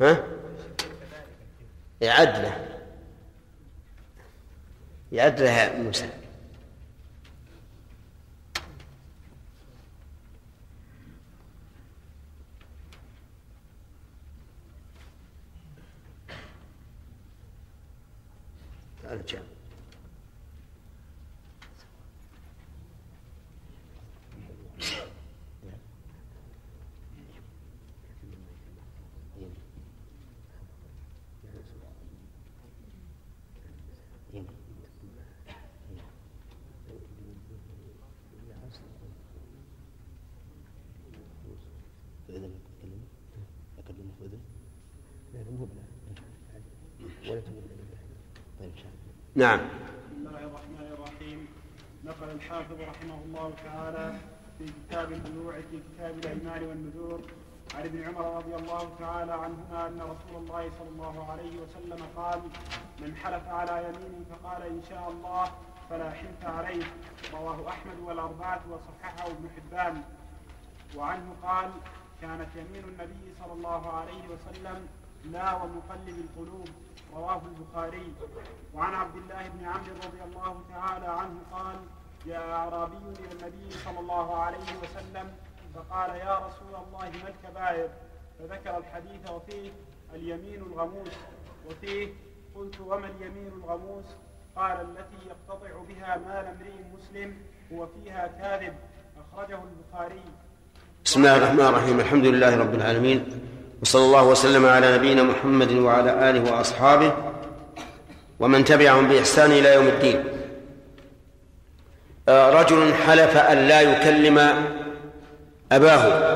[0.00, 0.24] ها؟
[2.00, 2.66] يعدله
[5.12, 6.10] يعدله يا موسى.
[19.10, 19.38] أرجع
[49.34, 49.58] نعم.
[49.58, 51.48] بسم الله الرحمن الرحيم.
[52.04, 54.18] نقل الحافظ رحمه الله تعالى
[54.58, 57.20] في كتاب البيوع في كتاب الايمان والنذور
[57.74, 62.40] عن ابن عمر رضي الله تعالى عنهما أن رسول الله صلى الله عليه وسلم قال
[63.00, 65.44] من حلف على يمين فقال إن شاء الله
[65.90, 66.84] فلا حنث عليه.
[67.32, 70.02] رواه أحمد والأربعة وصححه ابن حبان.
[70.96, 71.70] وعنه قال
[72.20, 74.88] كانت يمين النبي صلى الله عليه وسلم
[75.24, 76.68] لا ومقلب القلوب.
[77.16, 78.12] رواه البخاري.
[78.74, 81.76] وعن عبد الله بن عمرو رضي الله تعالى عنه قال
[82.26, 85.26] جاء أعرابي إلى النبي صلى الله عليه وسلم
[85.74, 87.88] فقال يا رسول الله ما الكبائر؟
[88.38, 89.70] فذكر الحديث وفيه
[90.14, 91.14] اليمين الغموس.
[91.66, 92.08] وفيه
[92.54, 94.04] قلت وما اليمين الغموس؟
[94.56, 97.36] قال التي يقتطع بها مال امرئ مسلم
[97.72, 98.74] هو فيها كاذب.
[99.20, 100.22] أخرجه البخاري.
[101.04, 102.00] بسم الله الرحمن الرحيم.
[102.00, 103.20] الحمد لله رب العالمين.
[103.82, 107.14] وصلى الله وسلم على نبينا محمد وعلى آله وأصحابه
[108.40, 110.24] ومن تبعهم بإحسان إلى يوم الدين.
[112.28, 114.38] آه، رجل حلف أن لا يكلم
[115.72, 116.30] أباه.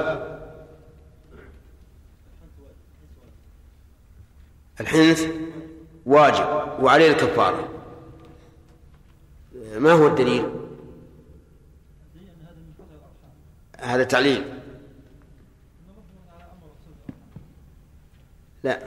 [4.80, 5.26] الحنث
[6.06, 6.46] واجب
[6.80, 7.68] وعليه الكفارة.
[9.78, 10.50] ما هو الدليل؟
[13.80, 14.53] هذا تعليل.
[18.64, 18.78] لا.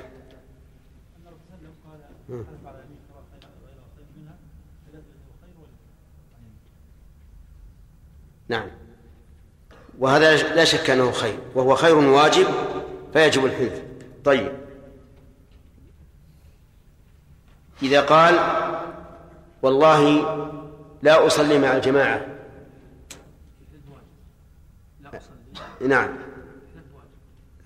[8.47, 8.67] نعم.
[9.99, 11.39] وهذا لا شك أنه خير.
[11.55, 12.45] وهو خير واجب
[13.13, 13.81] فيجب الحنث.
[14.25, 14.51] طيب.
[17.83, 18.35] إذا قال
[19.61, 20.01] والله
[21.01, 22.25] لا أصلي مع الجماعة.
[25.81, 26.17] نعم.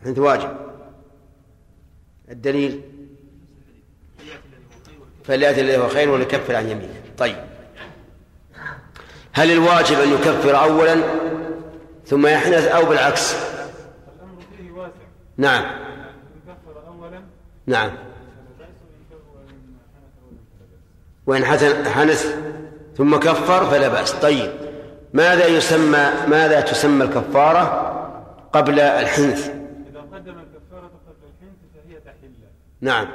[0.01, 0.70] الحنث واجب.
[2.31, 2.81] الدليل؟
[5.23, 7.01] فليأتي الذي هو خير وليكفر عن يمينه.
[7.17, 7.35] طيب.
[9.33, 10.95] هل الواجب أن يكفر أولا
[12.05, 14.91] ثم يحنث أو بالعكس؟ الامر فيه واسع
[15.37, 15.65] نعم.
[16.87, 17.21] اولا
[17.65, 17.91] نعم.
[21.25, 21.45] وإن
[21.85, 22.35] حنث
[22.97, 24.11] ثم كفر فلا بأس.
[24.11, 24.51] طيب.
[25.13, 27.91] ماذا يسمى ماذا تسمى الكفارة
[28.53, 32.49] قبل الحنث إذا قدم الكفارة قبل الحنث فهي تحلة
[32.81, 33.07] نعم.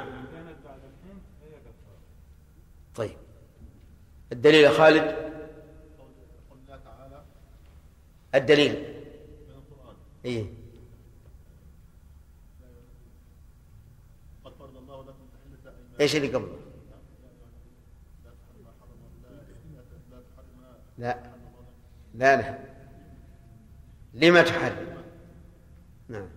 [2.95, 3.17] طيب.
[4.31, 5.27] الدليل يا خالد؟
[8.35, 8.97] الدليل.
[10.25, 10.53] أيمان
[16.01, 16.59] إيش اللي قبله؟
[20.97, 21.33] لا.
[22.13, 22.59] لا لا.
[24.13, 24.97] لما تحرم؟
[26.07, 26.29] نعم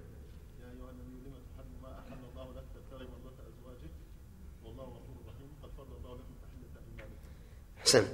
[0.61, 3.91] يا أيها النبي لما تحرم ما أحل الله لك تبتغي مرضات أزواجك
[4.65, 7.31] والله غفور رحيم قد فرض الله لكم تحلة أيمانكم
[7.91, 8.07] أحسن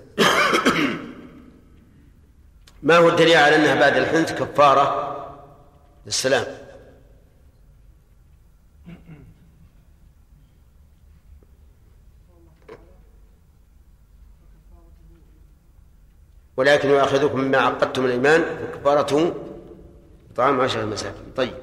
[2.83, 5.13] ما هو الدليل على أنها بعد الحنث كفارة
[6.07, 6.47] للسلام؟
[16.57, 19.35] ولكن يؤاخذكم مما عقدتم الإيمان فكفارته
[20.37, 21.55] طعام عشرة مساكين طيب.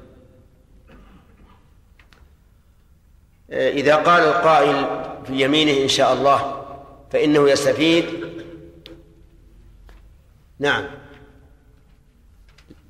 [3.50, 6.63] إذا قال القائل في يمينه إن شاء الله
[7.14, 8.04] فإنه يستفيد.
[10.58, 10.84] نعم.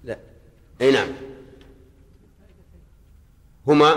[0.05, 0.19] لا.
[0.81, 1.09] أي نعم.
[3.67, 3.95] هما.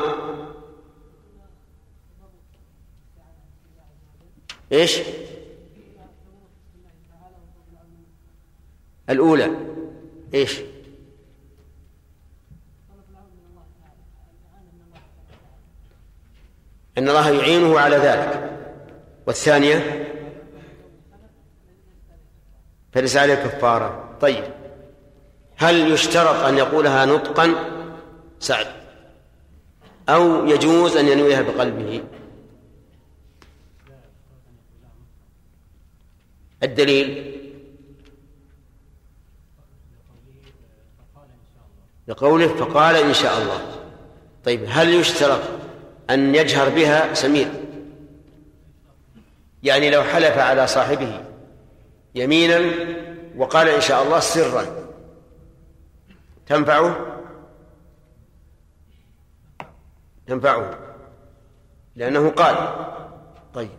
[4.71, 4.99] إيش؟
[9.09, 9.55] الأولى.
[10.33, 10.59] إيش؟
[16.97, 18.59] أن الله يعينه على ذلك.
[19.27, 20.07] والثانية؟
[22.97, 24.17] فليس عليه كفارة.
[24.21, 24.43] طيب.
[25.55, 27.55] هل يشترط أن يقولها نطقا؟
[28.39, 28.67] سعد.
[30.09, 32.03] أو يجوز أن ينويها بقلبه؟
[36.63, 37.33] الدليل.
[42.07, 43.61] لقوله فقال إن شاء الله.
[44.45, 44.65] طيب.
[44.69, 45.41] هل يشترط
[46.09, 47.47] أن يجهر بها؟ سمير.
[49.63, 51.26] يعني لو حلف على صاحبه.
[52.17, 52.71] يمينا
[53.37, 54.65] وقال إن شاء الله سرا.
[56.47, 56.95] تنفعه؟
[60.27, 60.79] تنفعه.
[61.95, 62.55] لأنه قال.
[63.53, 63.69] طيب.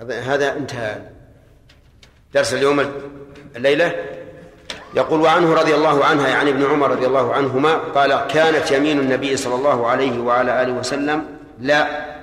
[0.00, 1.10] هذا انتهى
[2.34, 2.80] درس اليوم
[3.56, 4.14] الليلة.
[4.94, 9.36] يقول وعنه رضي الله عنها يعني ابن عمر رضي الله عنهما قال كانت يمين النبي
[9.36, 12.13] صلى الله عليه وعلى آله وسلم لا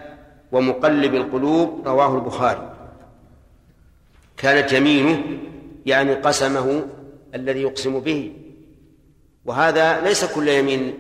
[0.52, 2.74] ومقلب القلوب رواه البخاري.
[4.38, 5.24] كانت يمينه
[5.86, 6.88] يعني قسمه
[7.36, 8.34] الذي يقسم به.
[9.46, 10.98] وهذا ليس كل يمين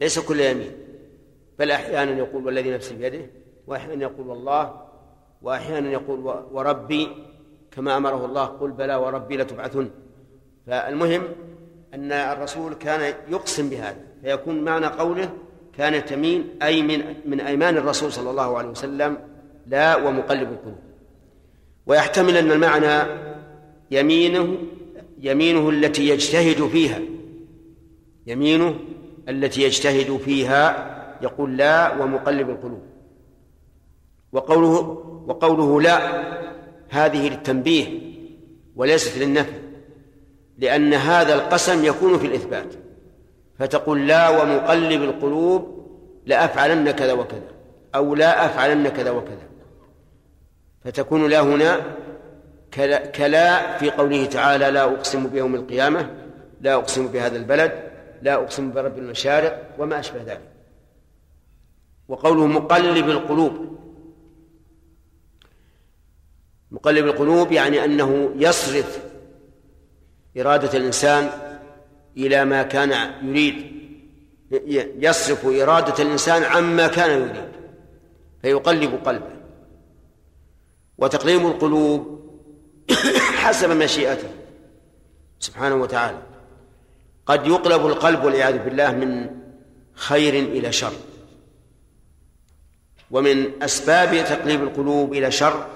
[0.00, 0.72] ليس كل يمين.
[1.58, 3.26] بل أحيانا يقول والذي نفسي بيده
[3.66, 4.80] واحيانا يقول والله
[5.42, 6.18] واحيانا يقول
[6.52, 7.08] وربي
[7.70, 9.90] كما أمره الله قل بلى وربي لتبعثن.
[10.66, 11.22] فالمهم
[11.94, 15.32] أن الرسول كان يقسم بهذا فيكون معنى قوله
[15.78, 19.18] كانت يمين أي من من أيمان الرسول صلى الله عليه وسلم
[19.66, 20.78] لا ومقلب القلوب.
[21.86, 23.10] ويحتمل أن المعنى
[23.90, 24.56] يمينه
[25.20, 27.00] يمينه التي يجتهد فيها.
[28.26, 28.74] يمينه
[29.28, 30.90] التي يجتهد فيها
[31.22, 32.82] يقول لا ومقلب القلوب.
[34.32, 34.80] وقوله
[35.26, 36.24] وقوله لا
[36.88, 37.86] هذه للتنبيه
[38.76, 39.64] وليست للنفي
[40.58, 42.83] لأن هذا القسم يكون في الإثبات.
[43.58, 45.84] فتقول لا ومقلب القلوب
[46.26, 47.48] لأفعلن كذا وكذا
[47.94, 49.48] أو لا أفعلن كذا وكذا.
[50.84, 51.80] فتكون لا هنا
[53.16, 56.10] كلا في قوله تعالى لا أقسم بيوم القيامة
[56.60, 57.72] لا أقسم بهذا البلد
[58.22, 60.50] لا أقسم برب المشارق وما أشبه ذلك.
[62.08, 63.78] وقوله مقلب القلوب
[66.70, 69.04] مقلب القلوب يعني أنه يصرف
[70.38, 71.30] إرادة الإنسان
[72.16, 73.74] إلى ما كان يريد
[74.98, 77.52] يصرف إرادة الإنسان عما كان يريد
[78.42, 79.34] فيقلب قلبه.
[80.98, 82.20] وتقليب القلوب
[83.42, 84.28] حسب مشيئته
[85.40, 86.18] سبحانه وتعالى.
[87.26, 89.30] قد يقلب القلب والعياذ بالله من
[89.94, 90.92] خير إلى شر.
[93.10, 95.66] ومن أسباب تقليب القلوب إلى شر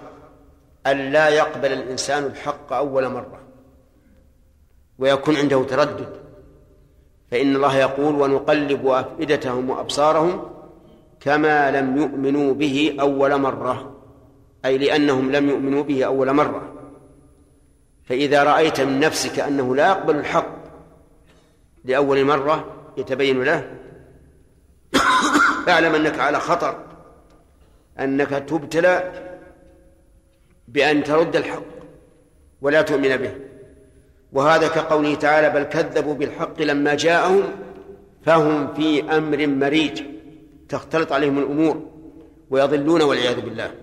[0.86, 3.40] أن لا يقبل الإنسان الحق أول مرة
[4.98, 6.27] ويكون عنده تردد.
[7.30, 10.50] فإن الله يقول ونقلب أفئدتهم وأبصارهم
[11.20, 13.94] كما لم يؤمنوا به أول مرة
[14.64, 16.72] أي لأنهم لم يؤمنوا به أول مرة.
[18.04, 20.54] فإذا رأيت من نفسك أنه لا يقبل الحق
[21.84, 23.70] لأول مرة يتبين له.
[25.66, 26.84] فاعلم أنك على خطر
[28.00, 29.12] أنك تبتلى
[30.68, 31.62] بأن ترد الحق
[32.60, 33.47] ولا تؤمن به.
[34.32, 37.42] وهذا كقوله تعالى بل كذبوا بالحق لما جاءهم
[38.22, 40.02] فهم في أمر مريج
[40.68, 41.82] تختلط عليهم الأمور
[42.50, 43.74] ويضلون والعياذ بالله.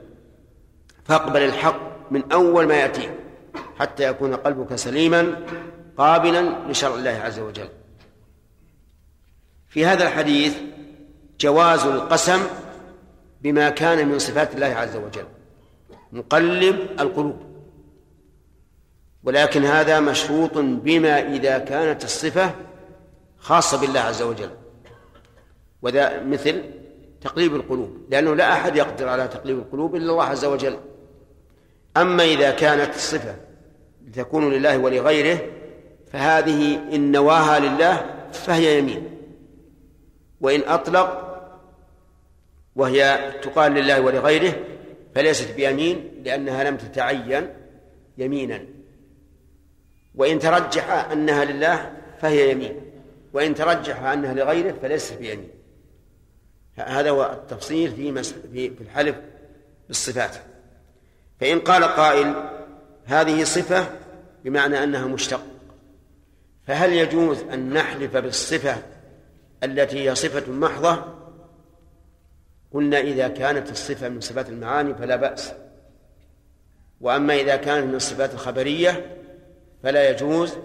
[1.03, 3.11] فاقبل الحق من أول ما يأتيك
[3.79, 5.45] حتى يكون قلبك سليما
[5.97, 7.69] قابلا لشرع الله عز وجل.
[9.67, 10.57] في هذا الحديث
[11.39, 12.39] جواز القسم
[13.41, 15.25] بما كان من صفات الله عز وجل
[16.11, 17.54] مقلب القلوب.
[19.25, 22.55] ولكن هذا مشروط بما إذا كانت الصفة
[23.37, 24.49] خاصة بالله عز وجل.
[25.81, 26.63] وذا مثل
[27.21, 30.77] تقليب القلوب لأنه لا أحد يقدر على تقليب القلوب إلا الله عز وجل.
[31.97, 33.35] أما إذا كانت الصفة
[34.13, 35.39] تكون لله ولغيره
[36.11, 39.09] فهذه إن نواها لله فهي يمين.
[40.41, 41.25] وإن أطلق
[42.75, 44.53] وهي تقال لله ولغيره
[45.15, 47.49] فليست بيمين لأنها لم تتعين
[48.17, 48.74] يمينا.
[50.15, 51.91] وإن ترجح أنها لله
[52.21, 52.81] فهي يمين
[53.33, 55.49] وإن ترجح أنها لغيره فليست بيمين.
[56.75, 59.15] هذا هو التفصيل في في الحلف
[59.87, 60.35] بالصفات.
[61.39, 62.49] فإن قال قائل
[63.05, 63.87] هذه صفة
[64.45, 65.41] بمعنى أنها مشتق
[66.67, 68.77] فهل يجوز أن نحلف بالصفة
[69.63, 71.03] التي هي صفة محضة؟
[72.71, 75.53] قلنا إذا كانت الصفة من صفات المعاني فلا بأس.
[77.01, 79.14] وأما إذا كانت من الصفات الخبرية
[79.85, 80.57] فلا يجوز.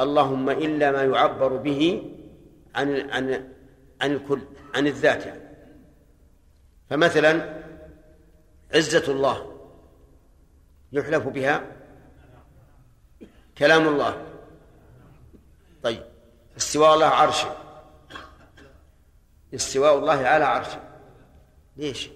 [0.00, 2.12] اللهم إلا ما يعبر به
[2.74, 3.48] عن عن
[4.00, 4.40] عن الكل
[4.74, 5.40] عن الذات يعني.
[6.90, 7.62] فمثلا
[8.74, 9.60] عزة الله
[10.92, 11.66] يحلف بها
[13.58, 14.26] كلام الله.
[15.82, 16.02] طيب
[16.56, 17.56] استواء الله عرشه.
[19.54, 20.80] استواء الله على عرشه.
[21.76, 22.10] ليش؟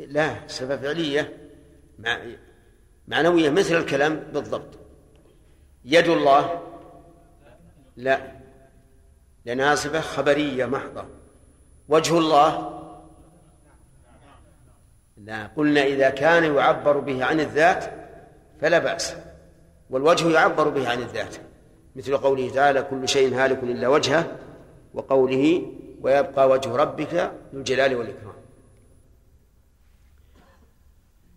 [0.00, 1.50] لا صفة فعلية.
[3.08, 4.78] معنوية مثل الكلام بالضبط.
[5.84, 6.62] يد الله؟
[7.96, 8.32] لا.
[9.44, 11.04] لأنها صفة خبرية محضة.
[11.88, 12.80] وجه الله؟
[15.16, 15.46] لا.
[15.46, 17.84] قلنا إذا كان يعبر به عن الذات
[18.60, 19.14] فلا بأس.
[19.90, 21.36] والوجه يعبر به عن الذات.
[21.96, 24.36] مثل قوله تعالى كل شيء هالك إلا وجهه
[24.94, 27.14] وقوله ويبقى وجه ربك
[27.54, 28.34] ذو الجلال والإكرام.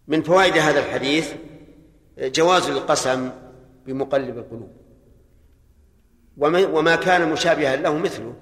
[0.07, 1.33] من فوائد هذا الحديث
[2.21, 3.29] جواز القسم
[3.85, 4.71] بمقلب القلوب.
[6.37, 8.33] وما كان مشابها له مثله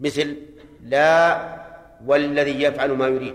[0.00, 0.36] مثل
[0.82, 1.62] لا
[2.06, 3.34] والذي يفعل ما يريد.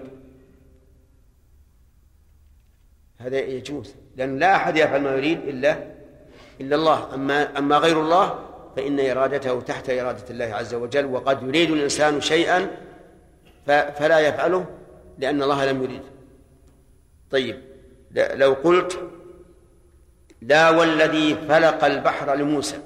[3.17, 5.87] هذا يجوز لأن لا أحد يفعل ما يريد إلا
[6.61, 7.13] إلا الله.
[7.13, 8.39] أما أما غير الله
[8.75, 12.77] فإن إرادته تحت إرادة الله عز وجل وقد يريد الإنسان شيئا
[13.65, 14.65] فلا يفعله
[15.17, 16.01] لأن الله لم يريد.
[17.31, 17.61] طيب
[18.15, 19.09] لو قلت
[20.41, 22.79] لا والذي فلق البحر لموسى.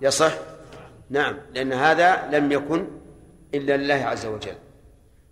[0.00, 0.32] يصح
[1.10, 2.86] نعم لأن هذا لم يكن
[3.54, 4.54] إلا لله عز وجل.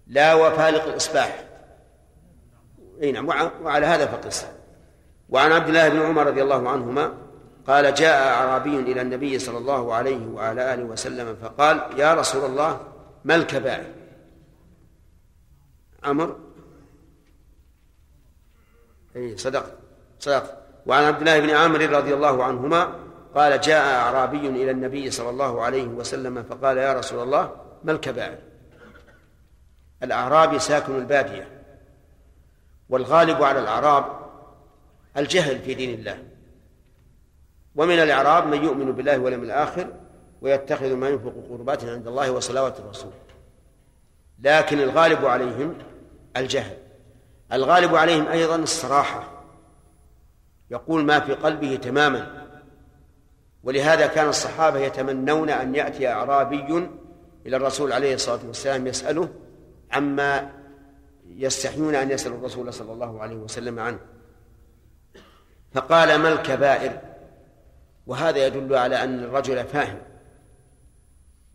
[0.06, 1.44] لا وفالق الإصباح.
[3.02, 3.28] أي نعم
[3.62, 4.46] وعلى هذا فقس.
[5.28, 7.14] وعن عبد الله بن عمر رضي الله عنهما
[7.66, 12.92] قال جاء أعرابي إلى النبي صلى الله عليه وعلى آله وسلم فقال يا رسول الله
[13.24, 13.92] ما الكبائر؟
[16.04, 16.38] عمر؟
[19.16, 19.83] أي صدقت
[20.24, 22.92] صدقت وعن عبد الله بن عامر رضي الله عنهما
[23.34, 28.38] قال جاء أعرابي إلى النبي صلى الله عليه وسلم فقال يا رسول الله ما الكبائر؟
[30.02, 31.48] الأعرابي ساكن البادية
[32.88, 34.04] والغالب على الأعراب
[35.16, 36.18] الجهل في دين الله.
[37.76, 39.86] ومن الأعراب من يؤمن بالله واليوم الآخر
[40.40, 43.12] ويتخذ ما ينفق قربات عند الله وصلوات الرسول.
[44.42, 45.78] لكن الغالب عليهم
[46.36, 46.76] الجهل.
[47.52, 49.33] الغالب عليهم أيضا الصراحة.
[50.70, 52.46] يقول ما في قلبه تماما.
[53.62, 56.88] ولهذا كان الصحابة يتمنون أن يأتي أعرابي
[57.46, 59.28] إلى الرسول عليه الصلاة والسلام يسأله
[59.92, 60.50] عما
[61.28, 63.98] يستحيون أن يسألوا الرسول صلى الله عليه وسلم عنه.
[65.72, 67.00] فقال ما الكبائر؟
[68.06, 69.98] وهذا يدل على أن الرجل فاهم.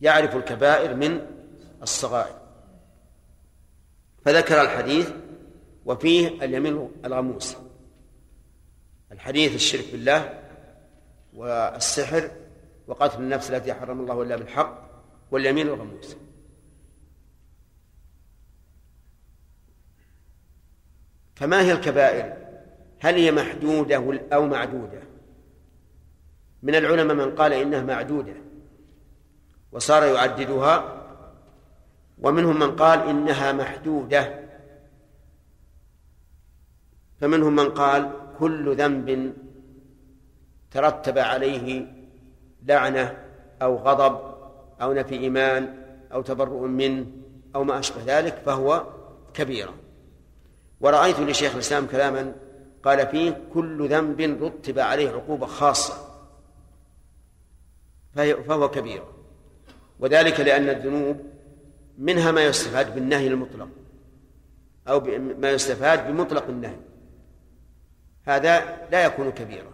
[0.01, 1.21] يعرف الكبائر من
[1.81, 2.35] الصغائر.
[4.25, 5.11] فذكر الحديث
[5.85, 7.57] وفيه اليمين الغموس.
[9.19, 10.39] الحديث الشرك بالله
[11.33, 12.31] والسحر
[12.87, 14.89] وقتل النفس التي حرم الله إلا بالحق
[15.31, 16.15] واليمين الغموس
[21.35, 22.37] فما هي الكبائر؟
[22.99, 24.99] هل هي محدودة أو معدودة؟
[26.63, 28.35] من العلماء من قال إنها معدودة
[29.71, 31.05] وصار يعددها
[32.17, 34.49] ومنهم من قال إنها محدودة.
[37.21, 39.33] فمنهم من قال كل ذنب
[40.71, 41.87] ترتب عليه
[42.65, 43.17] لعنة
[43.61, 44.19] أو غضب
[44.81, 45.83] أو نفي إيمان
[46.13, 47.05] أو تبرؤ منه
[47.55, 48.83] أو ما أشبه ذلك فهو
[49.33, 49.73] كبيرة
[50.81, 52.33] ورأيت لشيخ الإسلام كلاما
[52.83, 55.93] قال فيه كل ذنب رتب عليه عقوبة خاصة
[58.15, 59.03] فهو كبير.
[59.99, 61.17] وذلك لأن الذنوب
[61.97, 63.67] منها ما يستفاد بالنهي المطلق
[64.87, 64.99] أو
[65.39, 66.75] ما يستفاد بمطلق النهي.
[68.29, 69.71] هذا لا يكون كبيرا.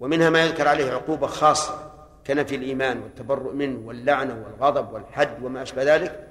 [0.00, 1.92] ومنها ما يذكر عليه عقوبة خاصة
[2.26, 6.28] كنفي الإيمان والتبرؤ منه واللعنة والغضب والحد وما أشبه ذلك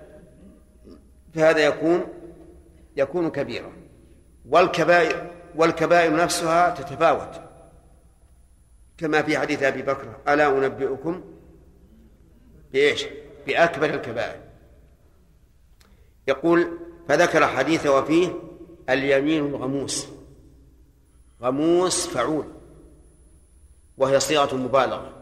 [1.35, 2.05] فهذا يكون
[2.95, 3.71] يكون كبيرا.
[4.49, 7.41] والكبائر والكبائر نفسها تتفاوت.
[8.97, 11.23] كما في حديث أبي بكر ألا أنبئكم
[12.73, 13.05] بإيش؟
[13.47, 14.39] بأكبر الكبائر.
[16.27, 18.33] يقول فذكر حديث وفيه
[18.89, 20.16] اليمين الغموس.
[21.41, 22.45] غموس فعول
[23.97, 25.13] وهي صيغة مبالغة.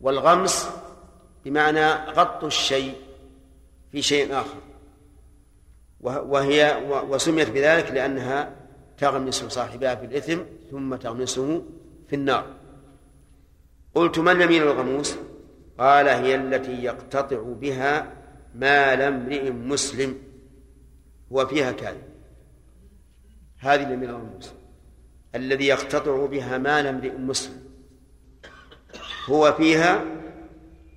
[0.00, 0.70] والغمس
[1.44, 2.94] بمعنى غط الشيء
[3.92, 4.58] في شيء آخر.
[6.00, 8.56] وهي وسميت بذلك لأنها
[8.98, 10.38] تغمس صاحبها في الإثم
[10.70, 11.62] ثم تغمسه
[12.08, 12.46] في النار.
[13.94, 15.16] قلت ما اليمين الغموس؟
[15.78, 18.12] قال هي التي يقتطع بها
[18.54, 20.18] مال امرئ مسلم
[21.32, 22.02] هو فيها كاذب.
[23.58, 24.52] هذه اليمين الغموس.
[25.36, 27.66] الذي يقتطع بها مال امرئ مسلم.
[29.26, 30.04] هو فيها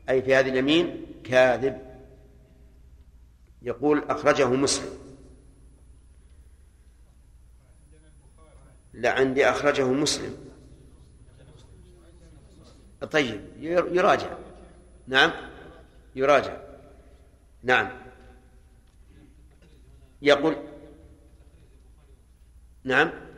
[0.10, 1.90] أي في هذه اليمين كاذب.
[3.62, 5.00] يقول أخرجه مسلم.
[8.94, 10.38] لا عندي أخرجه مسلم.
[13.12, 13.42] طيب
[13.92, 14.38] يراجع.
[15.08, 15.32] نعم
[16.16, 16.58] يراجع.
[17.64, 17.90] نعم.
[20.22, 20.56] يقول
[22.84, 23.29] نعم.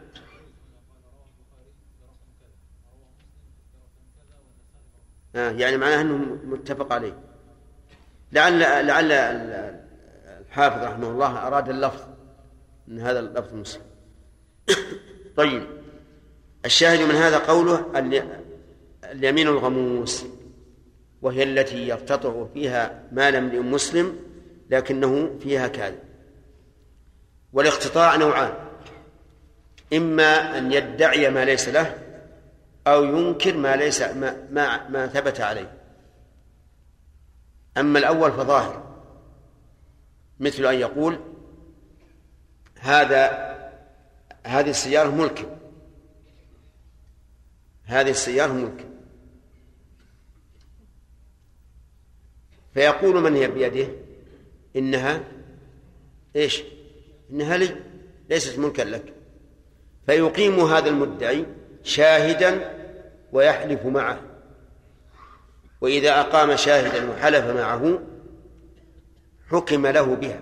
[5.36, 7.18] آه يعني معناه إنه متفق عليه.
[8.32, 9.12] لعل لعل
[10.52, 12.02] الحافظ رحمه الله أراد اللفظ
[12.88, 13.82] من هذا اللفظ مسلم
[15.38, 15.64] طيب
[16.66, 17.86] الشاهد من هذا قوله
[19.04, 20.26] اليمين الغموس
[21.22, 24.16] وهي التي يقتطع فيها مال امرئ مسلم
[24.70, 26.00] لكنه فيها كاذب.
[27.54, 28.54] والاقتطاع نوعان
[29.94, 31.96] إما أن يدعي ما ليس له
[32.88, 35.78] أو ينكر ما ليس ما, ما, ما ثبت عليه.
[37.78, 38.92] أما الأول فظاهر
[40.40, 41.20] مثل أن يقول
[42.80, 43.52] هذا
[44.44, 45.58] هذه السيارة ملك.
[47.84, 48.88] هذه السيارة ملك.
[52.74, 53.88] فيقول من هي بيده؟
[54.76, 55.24] إنها
[56.36, 56.64] إيش؟
[57.32, 57.76] إنها لي
[58.30, 59.14] ليست ملكا لك.
[60.06, 61.46] فيقيم هذا المدعي
[61.84, 62.78] شاهدا
[63.32, 64.20] ويحلف معه.
[65.82, 68.00] وإذا أقام شاهدا وحلف معه
[69.50, 70.42] حكم له بها.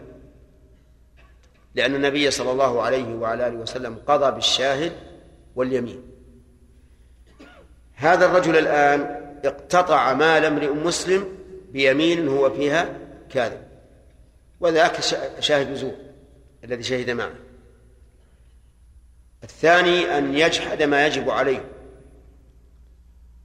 [1.76, 4.92] لأن النبي صلى الله عليه وعلى آله وسلم قضى بالشاهد
[5.56, 6.04] واليمين.
[7.96, 9.02] هذا الرجل الآن
[9.46, 11.38] اقتطع مال امرئ مسلم
[11.72, 13.68] بيمين هو فيها كاذب.
[14.60, 15.00] وذاك
[15.40, 15.96] شاهد زور
[16.64, 17.49] الذي شهد معه.
[19.44, 21.66] الثاني أن يجحد ما يجب عليه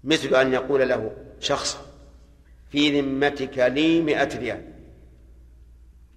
[0.04, 1.78] مثل أن يقول له شخص
[2.70, 4.62] في ذمتك لي مئة ريال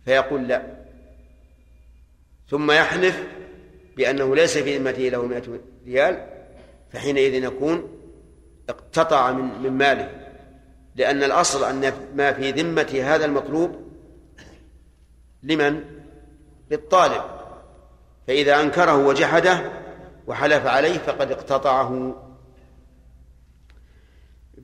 [0.06, 0.78] فيقول لا
[2.50, 3.24] ثم يحلف
[3.98, 6.28] بأنه ليس في ذمته له مئة ريال
[6.92, 7.98] فحينئذ يكون
[8.70, 10.28] اقتطع من من ماله
[10.96, 13.88] لأن الأصل أن ما في ذمة هذا المطلوب
[15.44, 15.84] لمن؟
[16.72, 17.37] للطالب
[18.28, 19.72] فإذا أنكره وجحده
[20.28, 22.16] وحلف عليه فقد اقتطعه.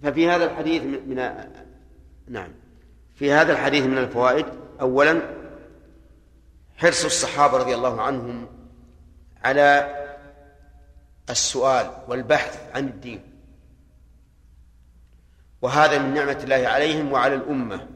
[0.03, 1.16] ففي هذا الحديث من
[2.28, 2.51] نعم.
[3.16, 4.45] في هذا الحديث من الفوائد
[4.82, 5.22] أولا
[6.78, 8.47] حرص الصحابة رضي الله عنهم
[9.43, 9.97] على
[11.30, 13.22] السؤال والبحث عن الدين.
[15.61, 17.88] وهذا من نعمة الله عليهم وعلى الأمة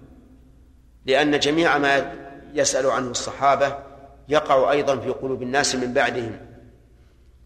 [1.05, 2.13] لأن جميع ما
[2.53, 3.86] يسأل عنه الصحابة
[4.30, 6.39] يقع أيضا في قلوب الناس من بعدهم.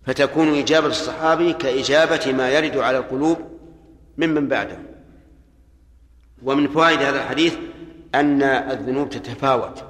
[0.06, 3.38] فتكون إجابة الصحابي كإجابة ما يرد على القلوب
[4.18, 4.78] ممن بعده
[6.44, 7.58] ومن فوائد هذا الحديث
[8.16, 9.84] أن الذنوب تتفاوت.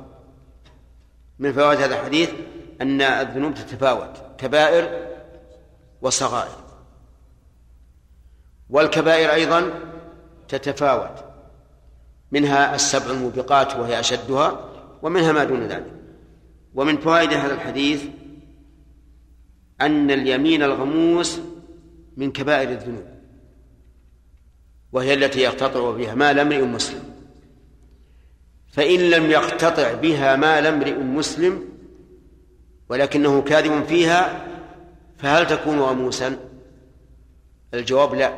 [1.40, 2.30] من فوائد هذا الحديث
[2.82, 4.22] أن الذنوب تتفاوت.
[4.38, 5.08] كبائر
[6.02, 6.56] وصغائر.
[8.70, 9.74] والكبائر أيضا
[10.48, 11.24] تتفاوت.
[12.32, 14.70] منها السبع الموبقات وهي أشدها
[15.02, 16.01] ومنها ما دون ذلك.
[16.76, 18.04] ومن فوائد هذا الحديث
[19.82, 21.40] أن اليمين الغموس
[22.18, 23.06] من كبائر الذنوب
[24.92, 27.04] وهي التي يقتطع بها مال امرئ مسلم.
[28.72, 31.70] فإن لم يقتطع بها مال امرئ مسلم
[32.90, 34.48] ولكنه كاذب فيها
[35.18, 36.38] فهل تكون غموسا؟
[37.74, 38.34] الجواب لا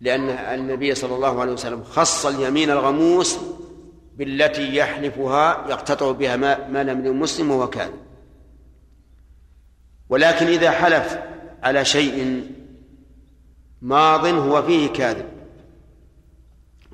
[0.00, 3.38] لأن النبي صلى الله عليه وسلم خص اليمين الغموس
[4.16, 6.36] بالتي يحلفها يقتطع بها
[6.68, 8.04] مال امرئ مسلم وهو كاذب
[10.08, 11.18] ولكن إذا حلف
[11.62, 12.48] على شيء
[13.82, 15.26] ماض هو فيه كاذب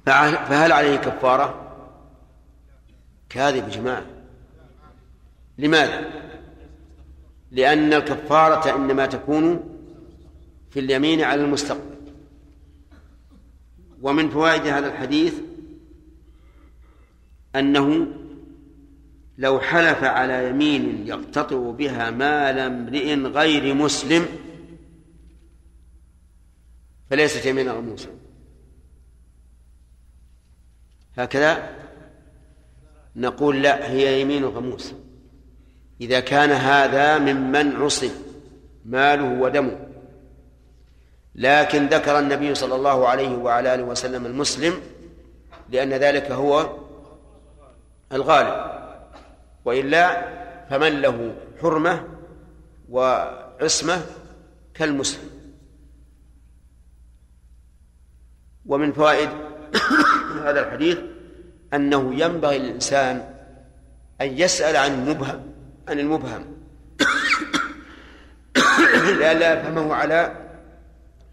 [0.07, 1.73] فهل عليه كفارة؟
[3.29, 4.05] كاذب يا جماعة
[5.59, 6.11] لماذا؟
[7.51, 9.61] لأن الكفارة إنما تكون
[10.71, 11.97] في اليمين على المستقبل
[14.03, 15.35] ومن فوائد هذا الحديث
[17.57, 18.07] أنه
[19.38, 24.26] لو حلف على يمين يقتطع بها مال امرئ غير مسلم
[27.11, 28.09] فليست يمينا غموسا
[31.16, 31.70] هكذا
[33.16, 34.94] نقول لا هي يمين غموس
[36.01, 38.11] إذا كان هذا ممن عصم
[38.84, 39.86] ماله ودمه.
[41.34, 44.74] لكن ذكر النبي صلى الله عليه وعلى آله وسلم المسلم
[45.68, 46.76] لأن ذلك هو
[48.13, 48.71] الغالب
[49.65, 50.29] وإلا
[50.71, 52.09] فمن له حرمة
[52.89, 54.07] وعصمة
[54.75, 55.31] كالمسلم.
[58.67, 59.29] ومن فوائد
[60.45, 60.99] هذا الحديث
[61.75, 63.35] أنه ينبغي للإنسان
[64.21, 65.53] أن يسأل عن المبهم
[65.89, 66.57] عن المبهم.
[69.21, 70.37] لئلا يفهمه على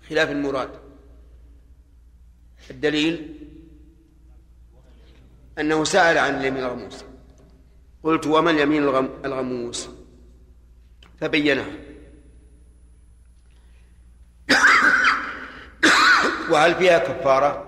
[0.10, 0.70] خلاف المراد.
[2.70, 3.37] الدليل
[5.60, 7.06] أنه سأل عن اليمين الغموس.
[8.04, 8.84] قلت وما اليمين
[9.26, 9.90] الغموس؟
[11.22, 11.66] فبينه.
[16.52, 17.64] وهل فيها كفارة؟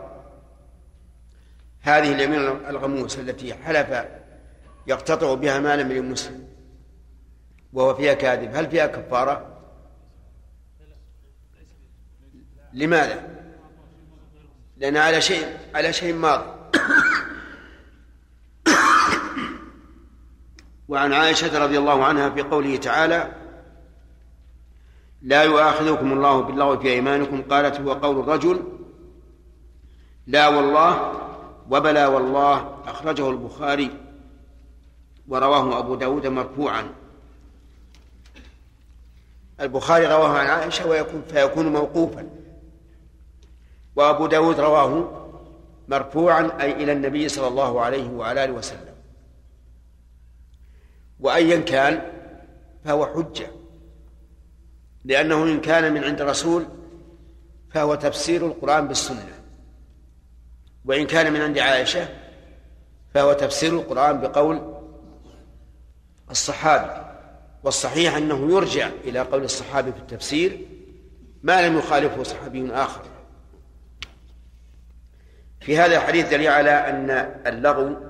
[1.81, 4.05] هذه اليمين الغموس التي حلف
[4.87, 6.47] يقتطع بها مالا من المسلم
[7.73, 8.55] وهو فيها كاذب.
[8.55, 9.59] هل فيها كفارة؟
[12.73, 13.39] لماذا؟
[14.77, 16.59] لأن على شيء على شيء ماضي.
[20.89, 23.31] وعن عائشة رضي الله عنها في قوله تعالى
[25.21, 27.41] لا يؤاخذكم الله باللغو في أيمانكم.
[27.41, 28.63] قالت هو قول الرجل
[30.27, 31.13] لا والله
[31.69, 33.91] وبلا والله أخرجه البخاري
[35.27, 36.89] ورواه أبو داود مرفوعا.
[39.61, 42.29] البخاري رواه عن عائشة ويكون فيكون موقوفا.
[43.95, 45.11] وأبو داود رواه
[45.87, 48.88] مرفوعا أي إلى النبي صلى الله عليه وعلى آله وسلم.
[51.19, 52.01] وأيا كان
[52.85, 53.47] فهو حجة.
[55.05, 56.65] لأنه إن كان من عند رسول
[57.71, 59.25] فهو تفسير القرآن بالسنة.
[60.85, 62.07] وإن كان من عند عائشة
[63.13, 64.75] فهو تفسير القرآن بقول
[66.31, 67.09] الصحابي.
[67.63, 70.65] والصحيح أنه يرجع إلى قول الصحابي في التفسير
[71.43, 73.01] ما لم يخالفه صحابي آخر.
[75.61, 77.09] في هذا الحديث دليل على أن
[77.47, 78.08] اللغو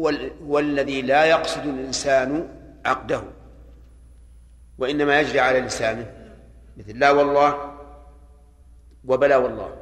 [0.00, 0.12] هو,
[0.46, 2.48] هو الذي لا يقصد الإنسان
[2.84, 3.22] عقده
[4.78, 6.12] وإنما يجري على لسانه
[6.76, 7.76] مثل لا والله
[9.04, 9.76] وبلا والله.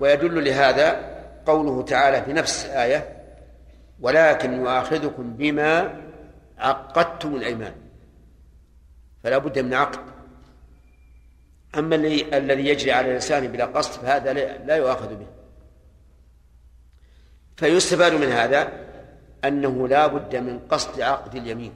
[0.00, 3.24] ويدل لهذا قوله تعالى في نفس الآية
[4.00, 6.00] ولكن يؤاخذكم بما
[6.58, 7.74] عقدتم الأيمان
[9.24, 10.00] فلا بد من عقد.
[11.78, 11.96] أما
[12.36, 14.32] الذي يجري على الإنسان بلا قصد فهذا
[14.64, 15.26] لا يؤاخذ به.
[17.58, 18.72] فيستفاد من هذا
[19.44, 21.72] أنه لا بد من قصد عقد اليمين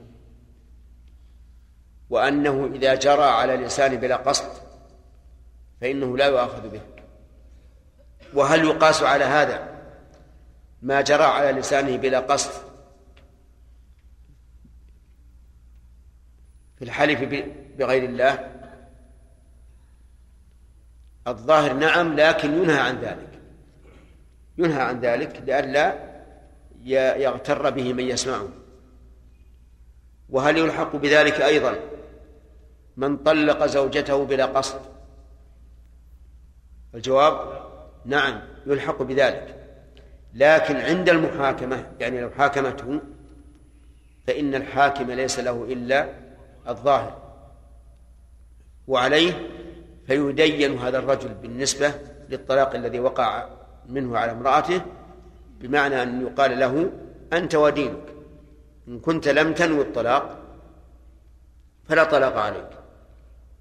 [2.09, 4.49] وأنه إذا جرى على الإنسان بلا قصد
[5.81, 6.81] فإنه لا يؤاخذ به.
[8.33, 9.69] وهل يقاس على هذا
[10.81, 12.51] ما جرى على لسانه بلا قصد
[16.77, 17.19] في الحلف
[17.77, 18.51] بغير الله؟
[21.27, 23.32] الظاهر نعم لكن ينهى عن ذلك.
[24.57, 26.13] ينهى عن ذلك لئلا
[27.17, 28.49] يغتر به من يسمعه.
[30.29, 31.75] وهل يلحق بذلك أيضا
[32.97, 34.81] من طلق زوجته بلا قصد؟
[36.95, 37.63] الجواب
[38.05, 39.59] نعم يلحق بذلك.
[40.33, 43.01] لكن عند المحاكمة يعني لو حاكمته
[44.27, 46.09] فإن الحاكم ليس له إلا
[46.67, 47.23] الظاهر.
[48.87, 49.49] وعليه
[50.07, 51.93] فيدين هذا الرجل بالنسبة
[52.29, 53.49] للطلاق الذي وقع
[53.89, 54.81] منه على امرأته
[55.59, 56.91] بمعنى أن يقال له
[57.33, 58.05] أنت ودينك
[58.87, 60.39] إن كنت لم تنوي الطلاق
[61.89, 62.69] فلا طلاق عليك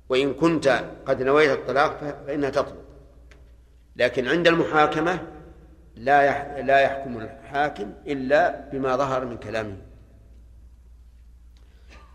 [0.08, 2.82] وإن كنت قد نويت الطلاق فإنها تطلق.
[3.96, 5.18] لكن عند المحاكمة
[5.96, 9.76] لا لا يحكم الحاكم إلا بما ظهر من كلامه.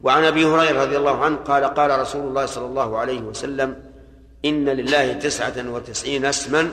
[0.02, 3.84] وعن أبي هريرة رضي الله عنه قال قال رسول الله صلى الله عليه وسلم
[4.46, 6.72] إن لله تسعة وتسعين اسما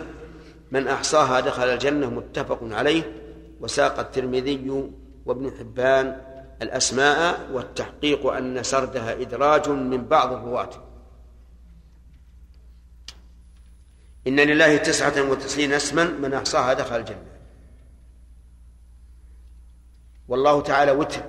[0.75, 3.03] من أحصاها دخل الجنة متفق عليه
[3.61, 4.91] وساق الترمذي
[5.27, 6.21] وابن حبان
[6.63, 10.71] الأسماء والتحقيق أن سردها إدراج من بعض الرواة.
[14.27, 17.35] إن لله تسعة وتسعين اسما من أحصاها دخل الجنة.
[20.29, 21.23] والله تعالى وتر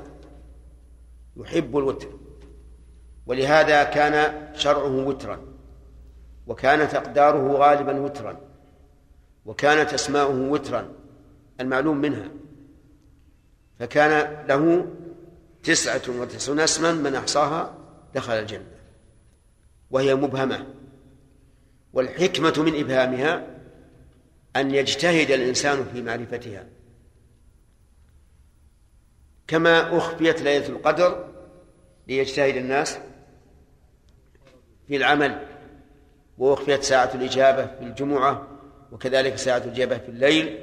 [1.37, 2.09] يحب الوتر
[3.25, 5.39] ولهذا كان شرعه وترا
[6.47, 8.44] وكانت أقداره غالبا وترا.
[9.45, 10.93] وكانت أسماؤه وترا
[11.59, 12.29] المعلوم منها.
[13.79, 14.87] فكان له
[15.63, 17.77] تسعة وتسعون اسما من أحصاها
[18.15, 18.65] دخل الجنة
[19.91, 20.65] وهي مبهمة.
[21.93, 23.47] والحكمة من إبهامها
[24.55, 26.65] أن يجتهد الإنسان في معرفتها.
[29.47, 31.29] كما أخفيت ليلة القدر
[32.07, 32.97] ليجتهد الناس
[34.87, 35.47] في العمل
[36.37, 38.47] وأخفيت ساعة الإجابة في الجمعة
[38.91, 40.59] وكذلك ساعة الإجابة في الليل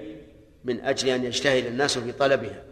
[0.64, 2.62] من أجل أن يجتهد الناس في طلبها.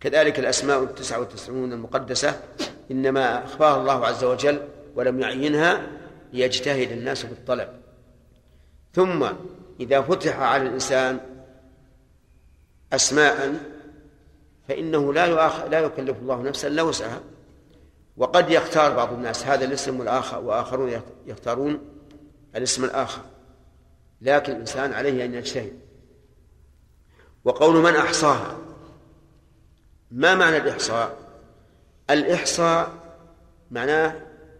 [0.00, 2.40] كذلك الأسماء التسعة والتسعون المقدسة
[2.90, 4.62] إنما أخفاها الله عز وجل
[4.94, 5.86] ولم يعينها
[6.32, 7.68] ليجتهد الناس في الطلب.
[8.94, 9.26] ثم
[9.80, 11.20] إذا فتح على الإنسان
[12.92, 13.54] أسماء
[14.68, 15.66] فإنه لا.
[15.68, 17.20] لا يكلف الله نفسا إلا وسعها.
[18.16, 21.80] وقد يختار بعض الناس هذا الاسم والآخر وآخرون يختارون
[22.56, 23.22] الاسم الآخر.
[24.20, 25.78] لكن الإنسان عليه أن يجتهد.
[27.44, 28.58] وقول من أحصاها.
[30.10, 31.18] ما معنى الإحصاء؟
[32.10, 32.92] الإحصاء
[33.70, 34.14] معناه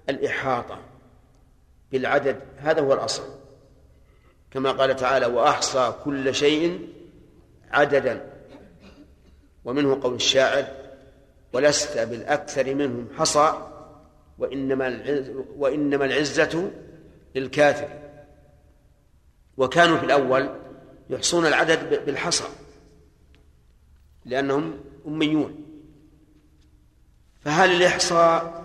[0.09, 0.79] الإحاطة
[1.93, 3.23] بالعدد هذا هو الأصل.
[4.51, 6.89] كما قال تعالى وأحصى كل شيء
[7.71, 8.33] عددا.
[9.65, 10.67] ومنه قول الشاعر
[11.53, 13.69] ولست بالأكثر منهم حصى
[14.39, 15.03] وإنما
[15.57, 16.71] وإنما العزة
[17.35, 18.06] للكافر.
[19.57, 20.51] وكانوا في الأول
[21.11, 22.45] يحصون العدد بالحصى
[24.25, 25.65] لأنهم أميون.
[27.41, 28.65] فهل الإحصاء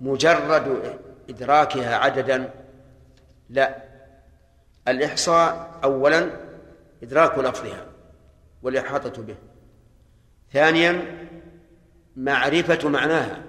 [0.00, 2.50] مجرد إدراكها عددا؟
[3.50, 3.82] لا.
[4.88, 6.30] الإحصاء أولا
[7.02, 7.86] إدراك لفظها
[8.62, 9.36] والإحاطة به.
[10.52, 11.18] ثانيا
[12.16, 13.42] معرفة معناها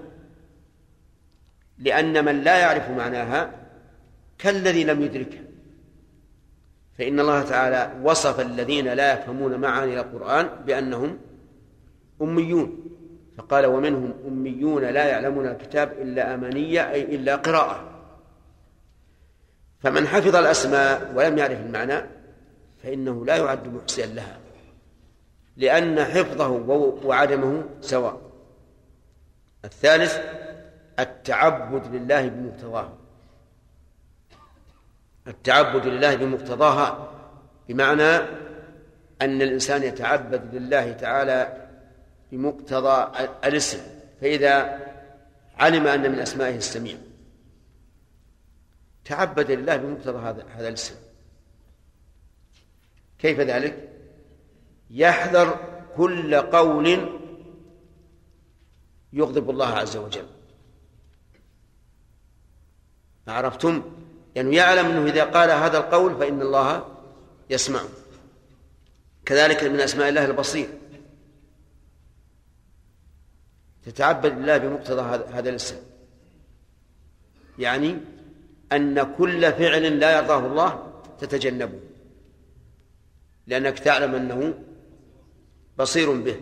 [1.77, 3.51] لأن من لا يعرف معناها
[4.37, 5.42] كالذي لم يدركها
[6.97, 11.19] فإن الله تعالى وصف الذين لا يفهمون معاني القرآن بأنهم
[12.21, 12.83] أميون.
[13.37, 17.83] فقال ومنهم أميون لا يعلمون الكتاب إلا أمانية أي إلا قراءة.
[19.79, 22.05] فمن حفظ الأسماء ولم يعرف المعنى
[22.83, 24.37] فإنه لا يعد محسنا لها
[25.57, 26.49] لأن حفظه
[27.05, 28.21] وعدمه سواء.
[29.65, 30.17] الثالث
[30.99, 33.02] التعبد لله بمقتضاه.
[35.27, 37.11] التعبد لله بمقتضاها
[37.69, 38.15] بمعنى
[39.21, 41.67] أن الإنسان يتعبد لله تعالى
[42.31, 43.79] بمقتضى الاسم
[44.21, 44.79] فإذا
[45.59, 46.97] علم أن من أسمائه السميع
[49.05, 50.95] تعبد لله بمقتضى هذا هذا الاسم
[53.19, 53.89] كيف ذلك؟
[54.89, 55.59] يحذر
[55.97, 57.09] كل قول
[59.13, 60.27] يغضب الله عز وجل
[63.27, 64.02] عرفتم؟
[64.35, 66.87] يعني يعلم أنه إذا قال هذا القول فإن الله
[67.49, 67.87] يسمعه
[69.25, 70.69] كذلك من أسماء الله البصير.
[73.85, 75.01] تتعبد لله بمقتضى
[75.33, 75.75] هذا الاسم.
[77.59, 77.97] يعني
[78.71, 81.79] أن كل فعل لا يرضاه الله تتجنبه.
[83.47, 84.53] لأنك تعلم أنه
[85.79, 86.35] بصير به.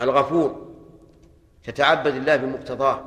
[0.00, 0.70] الغفور.
[1.64, 3.04] تتعبد الله بمقتضاه.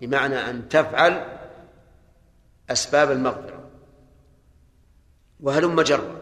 [0.00, 1.39] بمعنى أن تفعل
[2.70, 3.60] أسباب المغفرة
[5.40, 6.20] وهلم جرا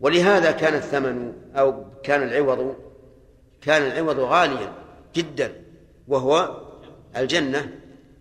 [0.00, 2.76] ولهذا كان الثمن أو كان العوض
[3.60, 4.72] كان العوض غاليا
[5.14, 5.52] جدا
[6.08, 6.60] وهو
[7.16, 7.72] الجنة.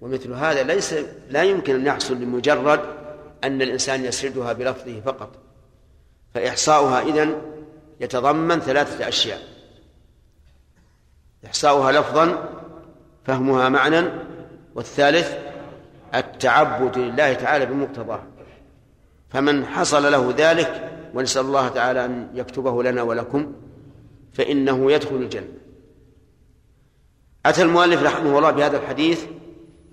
[0.01, 0.95] ومثل هذا ليس
[1.29, 2.79] لا يمكن أن يحصل لمجرد
[3.43, 5.29] أن الإنسان يسردها بلفظه فقط
[6.33, 7.41] فإحصاؤها إذن
[7.99, 9.39] يتضمن ثلاثة أشياء.
[11.45, 12.49] إحصاؤها لفظا
[13.25, 14.01] فهمها معنى
[14.75, 15.37] والثالث
[16.15, 18.23] التعبد لله تعالى بمقتضاه.
[19.29, 23.53] فمن حصل له ذلك ونسأل الله تعالى أن يكتبه لنا ولكم
[24.33, 25.47] فإنه يدخل الجنة.
[27.45, 29.25] أتى المؤلف رحمه الله بهذا الحديث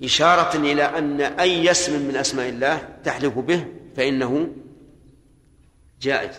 [0.05, 3.67] إشارة إلى أن أي اسم من أسماء الله تحلف به
[3.97, 4.49] فإنه
[6.01, 6.35] جائز.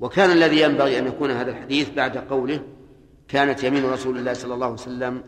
[0.00, 2.60] وكان الذي ينبغي أن يكون هذا الحديث بعد قوله
[3.28, 5.22] كانت يمين رسول الله صلى الله عليه وسلم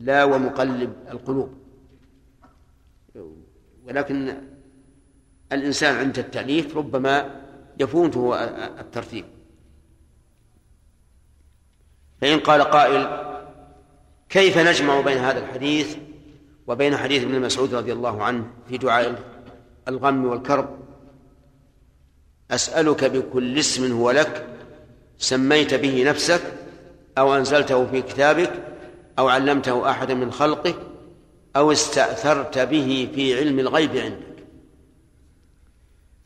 [0.00, 1.61] لا ومقلب القلوب.
[3.86, 4.36] ولكن
[5.52, 7.42] الإنسان عند التأليف ربما
[7.80, 8.34] يفوته
[8.80, 9.24] الترتيب.
[12.20, 13.32] فإن قال قائل
[14.28, 15.96] كيف نجمع بين هذا الحديث
[16.66, 19.22] وبين حديث ابن مسعود رضي الله عنه في دعاء
[19.88, 20.78] الغم والكرب؟
[22.50, 24.46] أسألك بكل اسم هو لك
[25.18, 26.42] سميت به نفسك
[27.18, 28.52] أو أنزلته في كتابك
[29.18, 30.76] أو علمته أحدا من خلقك
[31.56, 34.44] أو استأثرت به في علم الغيب عندك.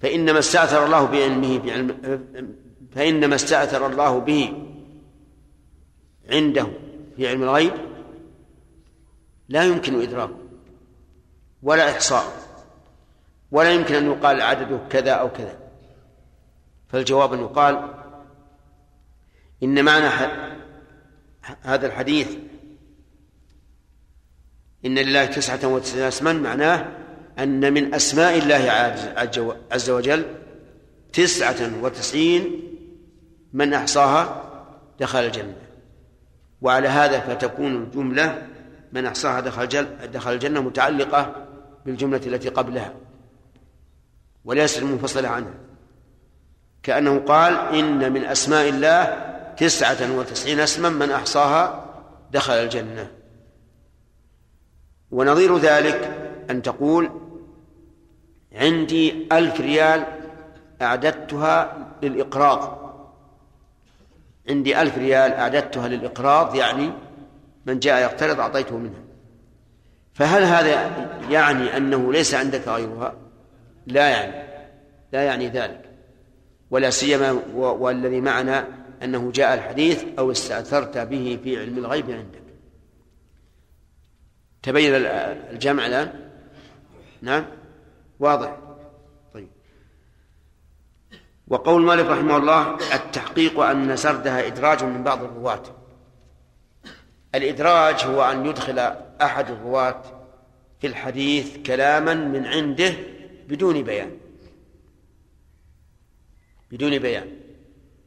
[0.00, 1.96] فإنما استأثر الله بعلمه في علم
[2.94, 4.52] فإنما استأثر الله به
[6.30, 6.66] عنده
[7.16, 7.72] في علم الغيب.
[9.48, 10.36] لا يمكن إدراكه
[11.62, 12.24] ولا إحصاء
[13.50, 15.58] ولا يمكن أن يقال عدده كذا أو كذا.
[16.88, 17.94] فالجواب أن يقال
[19.62, 20.08] إن معنى
[21.62, 22.36] هذا الحديث
[24.84, 26.86] إن لله تسعة وتسعين اسما معناه
[27.38, 28.94] أن من أسماء الله
[29.72, 30.24] عز وجل
[31.12, 32.62] تسعة وتسعين
[33.52, 34.42] من أحصاها
[35.00, 35.56] دخل الجنة.
[36.62, 38.42] وعلى هذا فتكون الجملة
[38.92, 41.46] من أحصاها دخل, دخل الجنة متعلقة
[41.86, 42.94] بالجملة التي قبلها
[44.44, 45.54] وليست منفصلة عنها.
[46.82, 51.84] كأنه قال إن من أسماء الله تسعة وتسعين اسما من أحصاها
[52.32, 53.10] دخل الجنة.
[55.10, 56.10] ونظير ذلك
[56.50, 57.10] أن تقول
[58.52, 60.04] عندي ألف ريال
[60.82, 62.86] أعددتها للإقراض.
[64.48, 66.90] عندي ألف ريال أعددتها للإقراض يعني
[67.66, 69.04] من جاء يقترض أعطيته منها.
[70.14, 70.90] فهل هذا
[71.30, 73.14] يعني أنه ليس عندك غيرها؟
[73.86, 74.46] لا يعني
[75.12, 75.82] لا يعني ذلك.
[76.70, 78.68] ولا سيما والذي معنا
[79.02, 82.45] أنه جاء الحديث أو استأثرت به في علم الغيب عندك.
[84.66, 86.30] تبين الجمع الآن
[87.22, 87.46] نعم.
[88.20, 88.56] واضح.
[89.34, 89.48] طيب.
[91.48, 95.62] وقول مالك رحمه الله التحقيق أن سردها إدراج من بعض الرواة.
[97.34, 98.78] الإدراج هو أن يدخل
[99.22, 100.02] أحد الرواة
[100.80, 102.92] في الحديث كلاما من عنده
[103.48, 104.18] بدون بيان.
[106.70, 107.36] بدون بيان.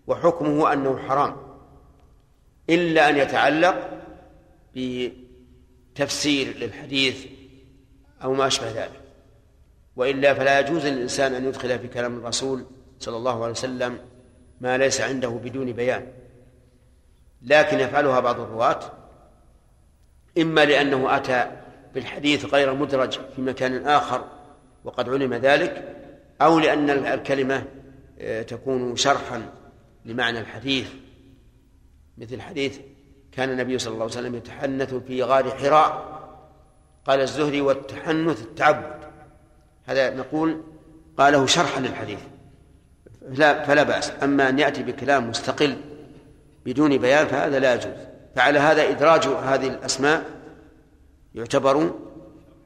[0.07, 1.35] وحكمه أنه حرام.
[2.69, 3.89] إلا أن يتعلق
[5.99, 7.25] بتفسير للحديث
[8.23, 9.01] أو ما أشبه ذلك.
[9.95, 12.65] وإلا فلا يجوز للإنسان أن يدخل في كلام الرسول
[12.99, 13.99] صلى الله عليه وسلم
[14.61, 16.07] ما ليس عنده بدون بيان.
[17.41, 18.79] لكن يفعلها بعض الرواة
[20.37, 21.51] إما لأنه أتى
[21.93, 24.25] بالحديث غير مدرج في مكان آخر
[24.83, 25.95] وقد علم ذلك
[26.41, 27.65] أو لأن الكلمة
[28.19, 29.49] آه، تكون شرحا
[30.05, 30.89] لمعنى الحديث
[32.17, 32.79] مثل حديث
[33.39, 36.19] كان النبي صلى الله عليه وسلم يتحنث في غار حراء.
[37.05, 38.99] قال الزهري والتحنث التعبد.
[39.85, 40.61] هذا نقول
[41.17, 42.19] قاله شرحا للحديث.
[43.29, 44.11] لا فلا بأس.
[44.23, 45.75] أما أن يأتي بكلام مستقل
[46.65, 47.93] بدون بيان فهذا لا يجوز.
[48.35, 50.25] فعلى هذا إدراج هذه الأسماء
[51.35, 51.93] يعتبر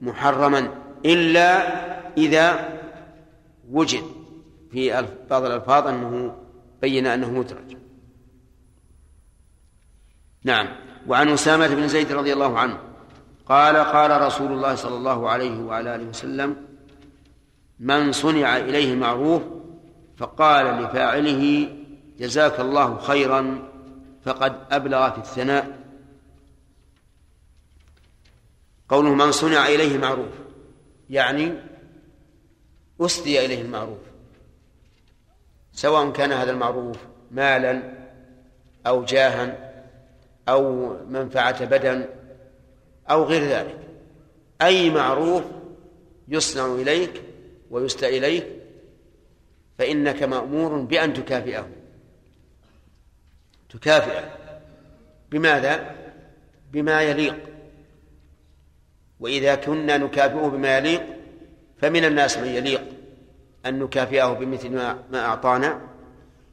[0.01, 0.69] محرما
[1.05, 1.67] إلا
[2.17, 2.69] إذا
[3.71, 4.03] وجد
[4.71, 6.35] في بعض الألفاظ أنه
[6.81, 7.82] بين أنه مدرج.
[10.43, 10.67] نعم.
[11.07, 12.77] وعن أسامة بن زيد رضي الله عنه
[13.45, 16.55] قال قال رسول الله صلى الله عليه وعلى آله وسلم
[17.79, 19.41] من صنع إليه معروف
[20.17, 21.69] فقال لفاعله
[22.19, 23.69] جزاك الله خيرا
[24.25, 25.79] فقد أبلغ في الثناء
[28.89, 30.33] قوله من صنع إليه معروف
[31.09, 31.53] يعني
[33.01, 33.99] أسدي إليه المعروف
[35.73, 36.97] سواء كان هذا المعروف
[37.31, 37.93] مالا
[38.87, 39.72] أو جاها
[40.49, 42.05] أو منفعة بدن
[43.09, 43.77] أو غير ذلك.
[44.61, 45.43] أي معروف
[46.27, 47.21] يصنع إليك
[47.71, 48.47] ويسدى إليك
[49.77, 51.67] فإنك مأمور بأن تكافئه.
[53.69, 54.37] تكافئه.
[55.31, 55.95] بماذا؟
[56.71, 57.35] بما يليق.
[59.19, 61.03] وإذا كنا نكافئه بما يليق
[61.77, 62.83] فمن الناس من يليق
[63.65, 64.69] أن نكافئه بمثل
[65.11, 65.81] ما أعطانا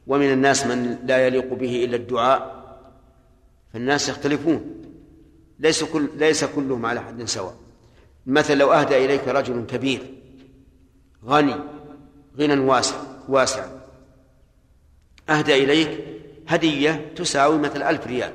[0.07, 2.60] ومن الناس من لا يليق به إلا الدعاء.
[3.73, 4.81] فالناس يختلفون.
[5.59, 7.55] ليس كل ليس كلهم على حد سواء.
[8.25, 10.13] مثلا لو أهدى إليك رجل كبير
[11.25, 11.55] غني
[12.37, 12.95] غنى واسع
[13.29, 13.65] واسع
[15.29, 16.05] أهدى إليك
[16.47, 18.33] هدية تساوي مثل ألف ريال.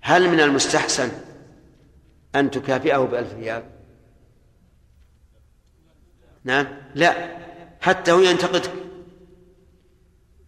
[0.00, 1.08] هل من المستحسن
[2.34, 3.62] أن تكافئه بألف ريال؟
[6.44, 6.66] نعم.
[6.94, 7.36] لا.
[7.80, 8.72] حتى هو ينتقدك.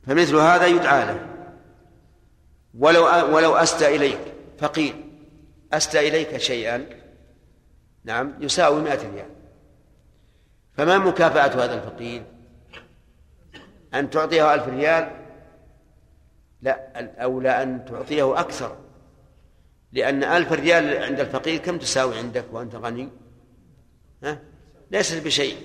[0.06, 1.37] فمثل هذا يدعى له.
[2.74, 3.04] ولو
[3.36, 4.20] ولو أسدى إليك
[4.58, 4.94] فقير
[5.72, 6.86] أسدى إليك شيئا
[8.04, 9.30] نعم يساوي مائة ريال.
[10.74, 12.22] فما مكافأة هذا الفقير؟
[13.94, 15.10] أن تعطيه ألف ريال؟
[16.62, 18.76] لا الأولى أن تعطيه أكثر.
[19.92, 23.08] لأن ألف ريال عند الفقير كم تساوي عندك وأنت غني؟
[24.22, 24.40] ها؟
[24.90, 25.56] ليست بشيء.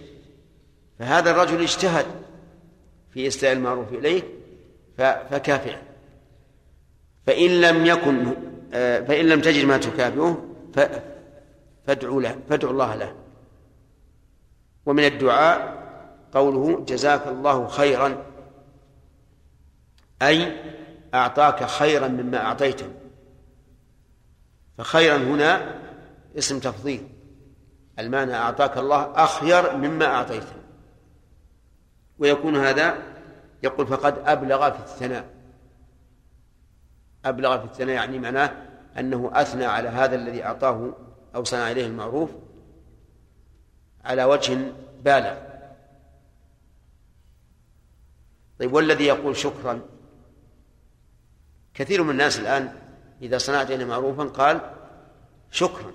[1.00, 2.06] فهذا الرجل اجتهد
[3.12, 4.24] في إسداء المعروف إليه
[4.98, 5.78] فكافئ.
[7.26, 8.26] فإن لم يكن
[9.08, 10.46] فإن لم تجد ما تكافئه
[11.88, 13.16] فادعوا له فادعوا الله له.
[14.86, 15.84] ومن الدعاء
[16.34, 18.26] قوله جزاك الله خيرا
[20.22, 20.58] أي
[21.14, 22.88] أعطاك خيرا مما أعطيته.
[24.78, 25.80] فخيرا هنا
[26.38, 27.08] اسم تفضيل.
[28.00, 30.56] المعنى أعطاك الله أخير مما أعطيته.
[32.20, 32.98] ويكون هذا
[33.64, 35.33] يقول فقد أبلغ في الثناء.
[37.26, 38.52] أبلغ في الثناء يعني معناه
[39.00, 40.94] أنه أثنى على هذا الذي أعطاه
[41.36, 42.30] أو صنع إليه المعروف
[44.06, 44.72] على وجه
[45.04, 45.38] بالغ.
[48.60, 49.82] طيب والذي يقول شكرا؟
[51.74, 52.76] كثير من الناس الآن
[53.22, 54.74] إذا صنعت إليه معروفا قال
[55.52, 55.92] شكرا.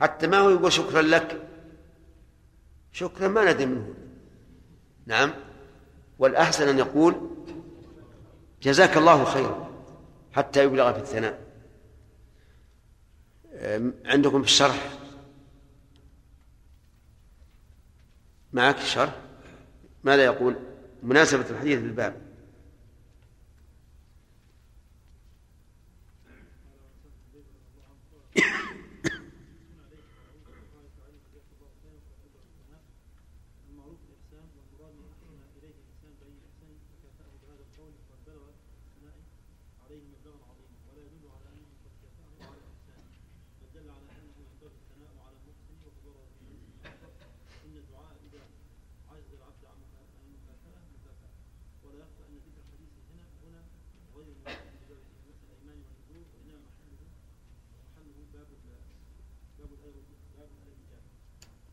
[0.00, 1.42] حتى ما هو يقول شكرا لك؟
[2.92, 3.94] شكرا ما ندري منه.
[5.06, 5.32] نعم.
[6.18, 7.30] والأحسن أن يقول
[8.62, 9.71] جزاك الله خيرا.
[10.32, 11.52] حتى يبلغ في الثناء.
[14.04, 14.92] عندكم في الشرح
[18.52, 19.16] معك الشرح
[20.04, 20.56] ماذا يقول؟
[21.02, 22.21] مناسبة الحديث للباب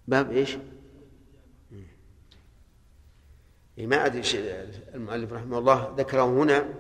[0.07, 0.57] باب إيش؟
[3.78, 4.24] إيه، ما أدري
[4.95, 6.74] المؤلف رحمه الله ذكره هنا.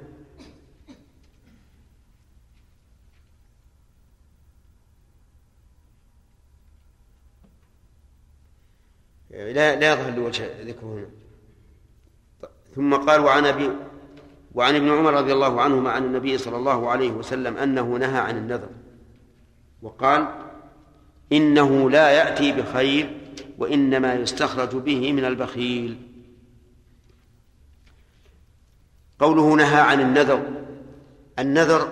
[9.29, 11.09] لا لا يظهر لوجه ذكره هنا.
[12.75, 13.69] ثم قال وعن أبي
[14.53, 18.37] وعن ابن عمر رضي الله عنهما عن النبي صلى الله عليه وسلم أنه نهى عن
[18.37, 18.69] النذر.
[19.81, 20.48] وقال
[21.33, 23.19] إنه لا يأتي بخير
[23.57, 25.97] وإنما يستخرج به من البخيل.
[29.19, 30.43] قوله نهى عن النذر.
[31.39, 31.91] النذر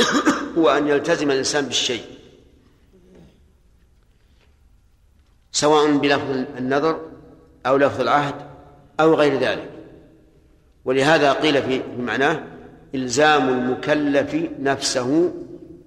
[0.58, 2.04] هو أن يلتزم الإنسان بالشيء.
[5.52, 7.00] سواء بلفظ النذر
[7.66, 8.34] أو لفظ العهد
[9.00, 9.70] أو غير ذلك.
[10.84, 12.42] ولهذا قيل في معناه
[12.94, 15.34] إلزام المكلف نفسه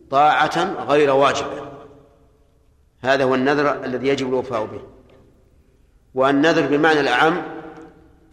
[0.10, 1.71] طاعة غير واجبة.
[3.02, 4.82] هذا هو النذر الذي يجب الوفاء به.
[6.14, 7.42] والنذر بمعنى الأعم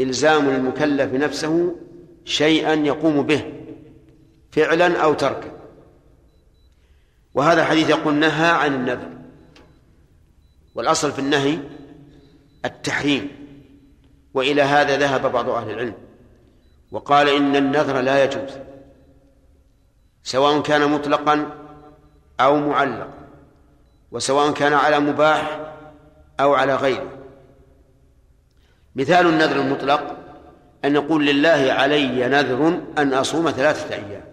[0.01, 1.77] إلزام المكلف نفسه
[2.25, 3.53] شيئا يقوم به
[4.51, 5.51] فعلا أو تركا.
[7.35, 9.09] وهذا الحديث يقول نهى عن النذر.
[10.75, 11.59] والأصل في النهي
[12.65, 13.29] التحريم
[14.35, 15.95] وإلى هذا ذهب بعض أهل العلم.
[16.93, 18.51] وقال إن النذر لا يجوز
[20.23, 21.51] سواء كان مطلقا
[22.41, 23.28] أو معلقا.
[24.13, 25.61] وسواء كان على مباح
[26.41, 27.19] أو على غيره
[28.97, 30.17] مثال النذر المطلق
[30.85, 34.25] أن يقول لله علي نذر أن أصوم ثلاثة أيام.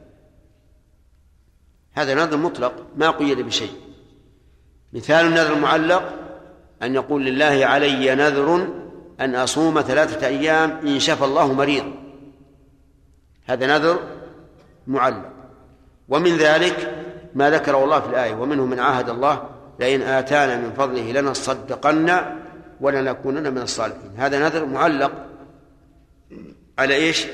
[1.94, 3.74] هذا نذر مطلق ما قيد بشيء.
[4.94, 6.14] مثال النذر المعلق
[6.84, 8.68] أن يقول لله علي نذر
[9.20, 11.94] أن أصوم ثلاثة أيام إن شفى الله مريض.
[13.46, 14.00] هذا نذر
[14.88, 15.32] معلق.
[16.10, 21.12] ومن ذلك ما ذكره الله في الآية ومنه من عاهد الله لئن آتانا من فضله
[21.12, 22.38] لنصدقن
[22.82, 24.12] ولنكونن من الصالحين.
[24.18, 25.12] هذا نذر معلق
[26.80, 27.26] على إيش؟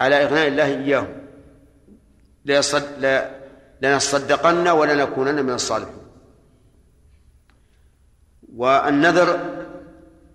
[0.00, 1.06] على إغناء الله إياه
[3.82, 6.04] لنصدقن ولنكونن من الصالحين.
[8.56, 9.40] والنذر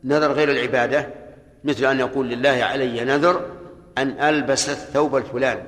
[0.03, 1.09] نذر غير العبادة
[1.63, 3.45] مثل أن يقول لله علي نذر
[3.97, 5.63] أن ألبس الثوب الفلاني.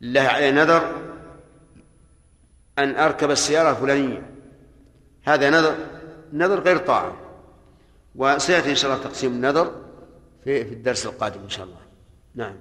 [0.00, 0.92] لله علي نذر
[2.78, 4.30] أن أركب السيارة الفلانية.
[5.24, 5.76] هذا نذر
[6.32, 7.16] نذر غير طاعة.
[8.14, 9.82] وسيأتي إن شاء الله تقسيم النذر
[10.44, 11.80] في في الدرس القادم إن شاء الله.
[12.34, 12.56] نعم.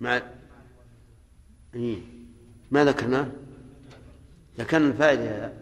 [0.00, 0.22] مع
[1.74, 1.98] إيه.
[2.70, 3.26] ما ذكرناه؟
[4.58, 5.52] ذكرنا الفائدة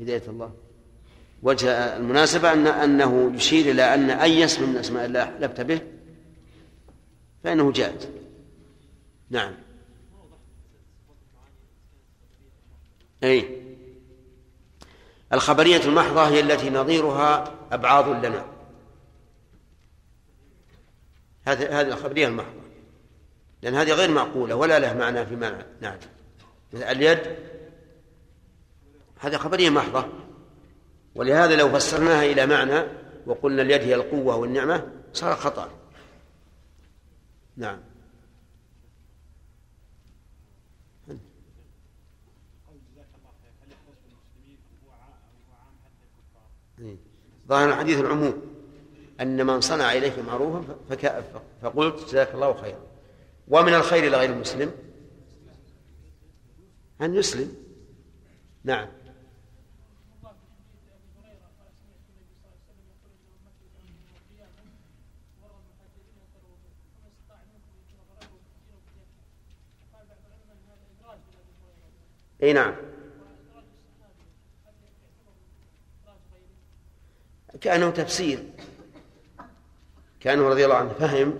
[0.00, 0.54] هداية الله.
[1.42, 5.80] وجه المناسبة أن أنه يشير إلى أن أي اسم من أسماء الله حلفت به
[7.44, 8.08] فإنه جائز.
[9.30, 9.54] نعم.
[13.22, 13.62] أي.
[15.32, 18.44] الخبرية المحضة هي التي نظيرها أبعاض لنا.
[21.44, 22.62] هذه هذه الخبرية المحضة.
[23.62, 25.96] لأن هذه غير معقولة ولا له معنى في معنى نعم
[26.74, 27.18] اليد
[29.22, 30.06] هذه خبرية محضة.
[31.14, 32.86] ولهذا لو فسرناها إلى معنى
[33.26, 35.70] وقلنا اليد هي القوة والنعمة صار خطأ.
[37.56, 37.78] نعم.
[47.48, 48.42] ظاهر الحديث العموم
[49.20, 50.76] أن من صنع إليك معروفا
[51.62, 52.80] فقلت جزاك الله خيرا.
[53.48, 54.72] ومن الخير لغير المسلم
[57.00, 57.56] أن يسلم.
[58.64, 58.88] نعم.
[72.42, 72.74] إي نعم.
[77.60, 78.38] كأنه تفسير.
[80.20, 81.38] كأنه رضي الله عنه فهم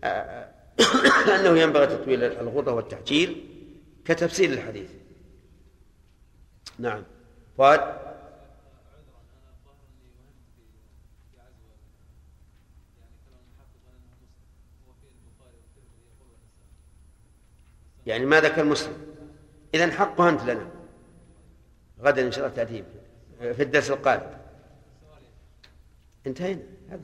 [1.36, 3.44] أنه ينبغي تطويل الغرة والتحجير
[4.04, 4.90] كتفسير الحديث
[6.78, 7.02] نعم.
[7.56, 8.00] فؤاد
[18.06, 19.09] يعني ما ذكر مسلم؟
[19.74, 20.70] إذا حقها أنت لنا.
[22.00, 22.84] غدا إن شاء الله تأتي
[23.40, 24.38] في الدرس القادم.
[26.26, 26.62] انتهينا.
[26.90, 27.00] هذا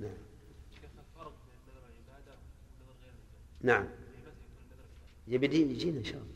[0.00, 0.10] نعم.
[3.60, 3.88] نعم.
[5.28, 6.28] يبدي يجينا إن شاء الله.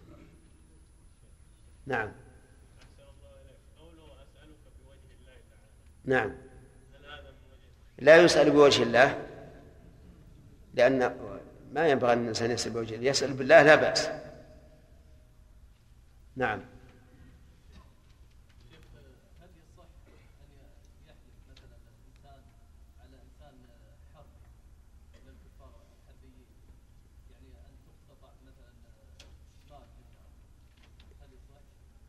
[1.86, 2.12] نعم.
[6.04, 6.32] نعم.
[7.98, 9.26] لا يسأل بوجه الله.
[10.74, 11.16] لأن
[11.72, 13.10] ما ينبغي أن الإنسان يسأل بوجه الله.
[13.10, 14.08] يسأل بالله لا بأس.
[16.36, 16.60] نعم.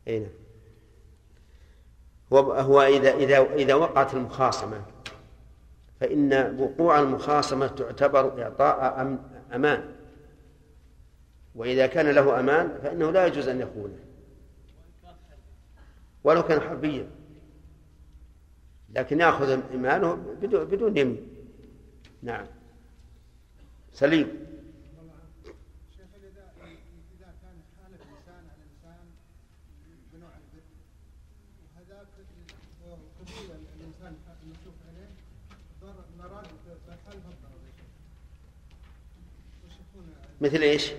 [0.07, 0.29] أي نعم.
[2.33, 4.81] هو هو اذا اذا إذا وقعت المخاصمة
[5.99, 9.17] فإن وقوع المخاصمة تعتبر إعطاء
[9.53, 9.95] أمان.
[11.55, 14.12] وإذا كان له أمان فإنه لا يجوز أن يخونه.
[16.23, 17.07] ولو كان حربيا.
[18.89, 21.27] لكن ياخذ إيمانه بدون بدون يمين
[22.23, 22.45] نعم.
[23.93, 24.53] سليم.
[40.41, 40.91] مثل إيش؟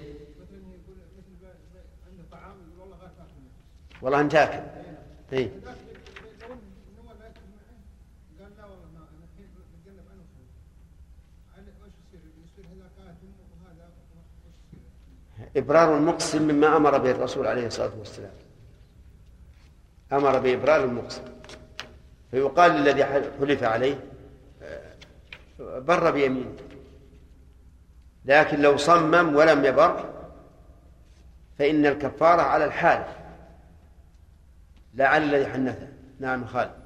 [4.03, 4.74] والله انت اكل
[5.33, 5.51] اي
[15.57, 18.33] إبرار المقسم مما أمر به الرسول عليه الصلاة والسلام.
[20.13, 21.23] أمر بإبرار المقسم.
[22.31, 23.99] فيقال للذي حلف عليه
[25.59, 26.55] بر بيمينه
[28.25, 30.11] لكن لو صمم ولم يبر
[31.59, 33.24] فإن الكفارة على الحالف.
[35.01, 35.89] الذي حنثه
[36.21, 36.85] نعم خالد.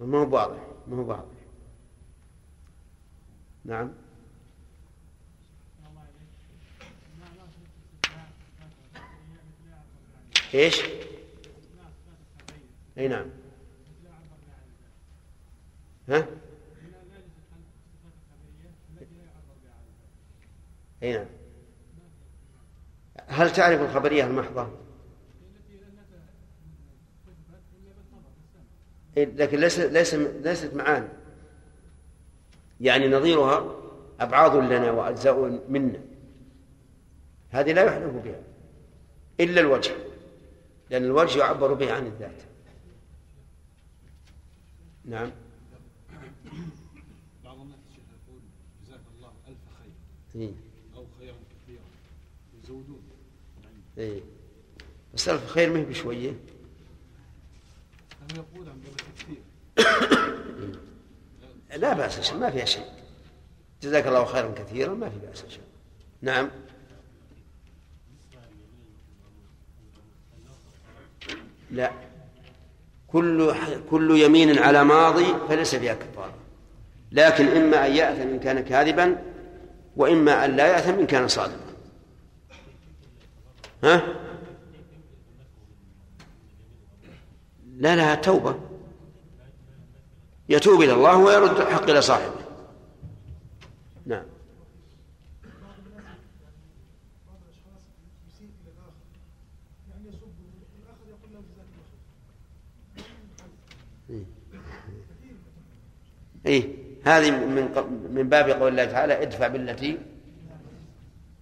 [0.00, 1.31] ما هو واضح ما هو واضح.
[3.64, 3.92] نعم
[10.54, 10.82] إيش؟
[12.98, 13.30] أي نعم
[16.08, 16.26] ها؟
[21.02, 21.26] أي نعم
[23.26, 24.68] هل تعرف الخبرية المحضة؟
[29.16, 31.08] إيه، لكن ليس ليس ليست معاني
[32.82, 33.74] يعني نظيرها
[34.20, 36.00] أبعاض لنا وأجزاء منا.
[37.50, 38.40] هذه لا يحلف بها
[39.40, 39.92] إلا الوجه
[40.90, 42.42] لأن الوجه يعبر به عن الذات.
[45.04, 45.30] نعم.
[47.44, 48.40] بعض الناس يقول
[48.86, 50.42] جزاك الله ألف خير.
[50.42, 50.52] إيه.
[50.96, 51.84] أو خيرا كثيرا.
[52.62, 53.02] يزودون.
[53.98, 54.20] إيه.
[55.14, 56.30] بس ألف خير ما هي بشوية
[58.22, 59.42] أنه يقول عن التكثير
[61.76, 62.84] لا بأس شيء ما فيها شيء.
[63.82, 65.62] جزاك الله خيرا كثيرا ما في بأس شيء
[66.22, 66.50] نعم.
[71.70, 71.90] لا.
[73.06, 73.54] كل
[73.90, 76.34] كل يمين على ماضي فليس فيها كفارة.
[77.12, 79.22] لكن إما أن يأثم إن كان كاذبا
[79.96, 81.72] وإما أن لا يأثم إن كان صادقا.
[83.84, 84.02] ها؟
[87.76, 88.71] لا لها توبة.
[90.52, 92.34] يتوب إلى الله ويرد الحق إلى صاحبه.
[94.06, 94.24] نعم.
[106.46, 106.82] إيه.
[107.04, 107.64] هذه من
[108.10, 109.98] من باب قول الله تعالى ادفع بالتي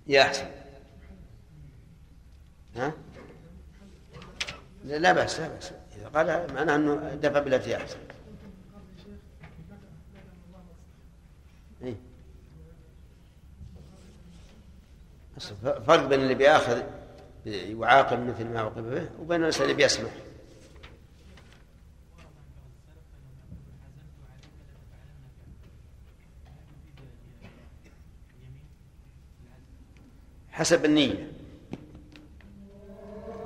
[0.06, 0.46] هي أحسن.
[2.76, 2.92] ها؟
[4.84, 5.72] لا بأس لا بأس.
[5.96, 7.98] إذا قال معناه أنه دفع بالتي أحسن
[11.82, 11.96] إيه؟
[15.86, 16.82] فرق بين اللي بيأخذ
[17.46, 20.10] يعاقب مثل ما عوقب به وبين اللي بيسمح
[30.50, 31.32] حسب النية.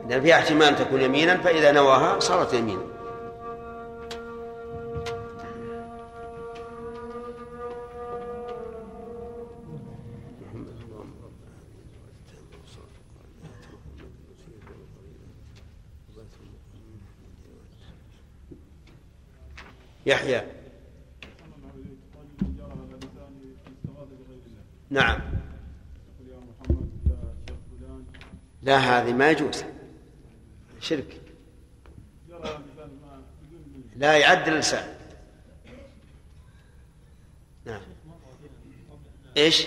[0.08, 2.93] لأن فيها احتمال أن تكون يمينا فإذا نواها صارت يمينا.
[20.06, 20.42] يحيى.
[24.90, 25.20] نعم.
[28.62, 29.64] لا هذه ما يجوز.
[30.80, 31.20] شرك.
[33.96, 34.94] لا يعد اللسان
[37.64, 37.80] نعم.
[39.36, 39.66] إيش؟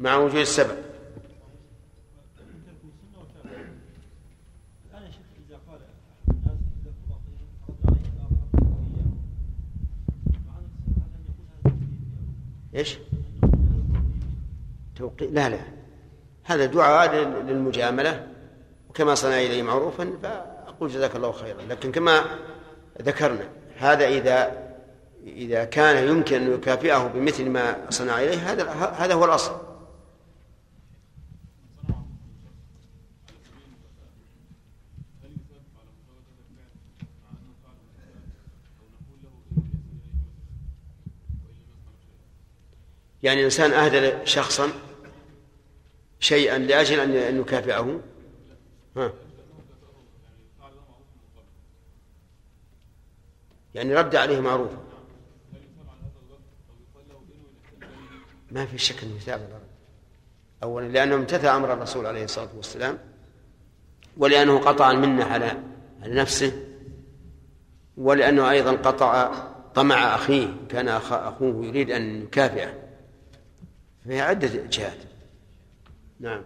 [0.00, 0.89] مع وجود السبب.
[12.74, 12.98] إيش؟
[14.96, 15.58] توقي لا لا.
[16.44, 17.14] هذا دعاء
[17.46, 18.26] للمجاملة.
[18.90, 21.62] وكما صنع إليه معروفا فأقول جزاك الله خيرا.
[21.68, 22.24] لكن كما
[23.02, 23.44] ذكرنا
[23.78, 24.70] هذا إذا
[25.26, 29.69] إذا كان يمكن أن يكافئه بمثل ما صنع إليه هذا هذا هو الأصل.
[43.22, 44.68] يعني إنسان أهدى شخصا
[46.20, 48.00] شيئا لأجل أن يكافئه؟
[48.96, 49.12] ها.
[53.74, 54.78] يعني رد عليه معروفا
[58.50, 59.60] ما في شك إنه يثاب
[60.62, 62.98] اولا لأنه امتثل أمر الرسول عليه الصلاة والسلام
[64.16, 65.62] ولأنه قطع المنة على
[66.02, 66.66] على نفسه
[67.96, 69.32] ولأنه أيضا قطع
[69.74, 72.79] طمع أخيه كان أخوه يريد أن يكافئه.
[74.04, 74.98] فهي عدة جهات.
[76.20, 76.42] نعم.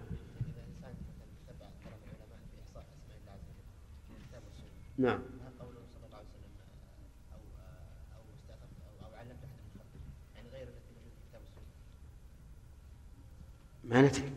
[4.98, 5.18] نعم.
[13.84, 14.32] ما ندري.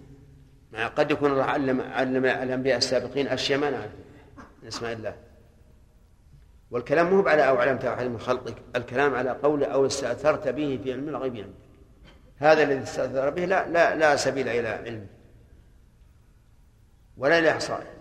[0.73, 3.91] ما قد يكون الله علم علم الأنبياء السابقين أشياء ما نعرف.
[4.61, 5.15] من اسماء الله.
[6.71, 8.55] والكلام مو على أو علمت أحد من خلقك.
[8.75, 11.66] الكلام على قول أو استأثرت به في علم الغيب عندك
[12.39, 15.07] هذا الذي استاثر به لا لا لا سبيل إلى علمه
[17.17, 17.97] ولا لاحصائه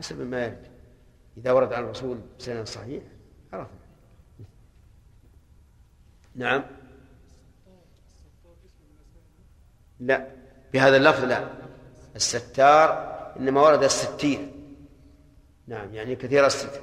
[0.00, 0.70] حسب ما يرد.
[1.36, 3.02] إذا ورد عن الرسول بسند صحيح
[3.52, 3.78] عرفنا.
[6.34, 6.64] نعم.
[10.00, 10.28] لا.
[10.72, 11.52] بهذا اللفظ لا.
[12.16, 12.90] الستار
[13.36, 14.52] إنما ورد الستير.
[15.66, 16.80] نعم يعني كثير الستر؟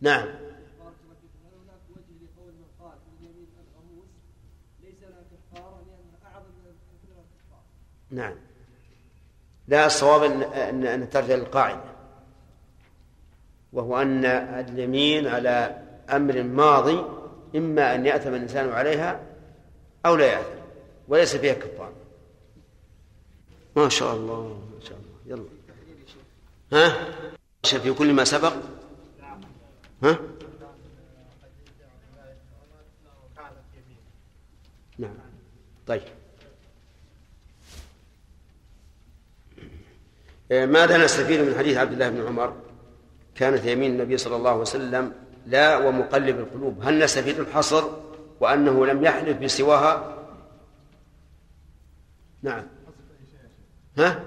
[0.00, 0.28] نعم.
[8.10, 8.34] نعم.
[9.68, 11.84] لا الصواب ان ان, أن ترجع للقاعدة.
[13.72, 17.04] وهو أن اليمين على أمر ماضي
[17.56, 19.20] إما أن يأثم الإنسان عليها
[20.06, 20.58] أو لا يأثم
[21.08, 21.92] وليس فيها كفاره
[23.76, 24.42] ما شاء الله
[24.74, 25.36] ما شاء الله.
[25.36, 25.48] يلا.
[26.72, 28.52] ها؟ في كل ما سبق
[30.02, 30.18] ها؟
[34.98, 35.14] نعم.
[35.86, 36.02] طيب.
[40.50, 42.56] ماذا نستفيد من حديث عبد الله بن عمر؟
[43.34, 45.12] كانت يمين النبي صلى الله عليه وسلم
[45.46, 46.82] لا ومقلب القلوب.
[46.82, 47.84] هل نستفيد الحصر
[48.40, 50.18] وأنه لم يحلف بسواها؟
[52.42, 52.66] نعم.
[53.98, 54.24] ها؟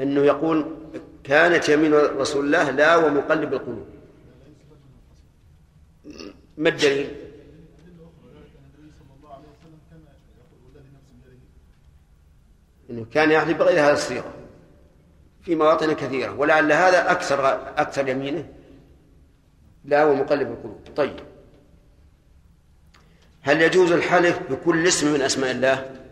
[0.00, 0.73] أنه يقول
[1.24, 3.86] كانت يمين رسول الله لا ومقلب القلوب.
[6.56, 7.16] ما الدليل؟
[12.90, 14.34] إنه كان يحلف بغير هذا الصيغة
[15.42, 17.46] في مواطن كثيرة ولعل هذا أكثر
[17.76, 18.48] أكثر يمينه
[19.84, 20.80] لا ومقلب القلوب.
[20.96, 21.16] طيب.
[23.42, 26.04] هل يجوز الحلف بكل اسم من أسماء الله؟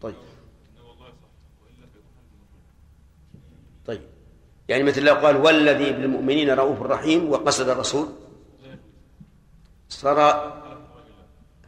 [0.00, 0.14] طيب
[3.86, 4.02] طيب
[4.68, 8.08] يعني مثل لو قال والذي بالمؤمنين رؤوف رحيم وقصد الرسول
[9.88, 10.52] صار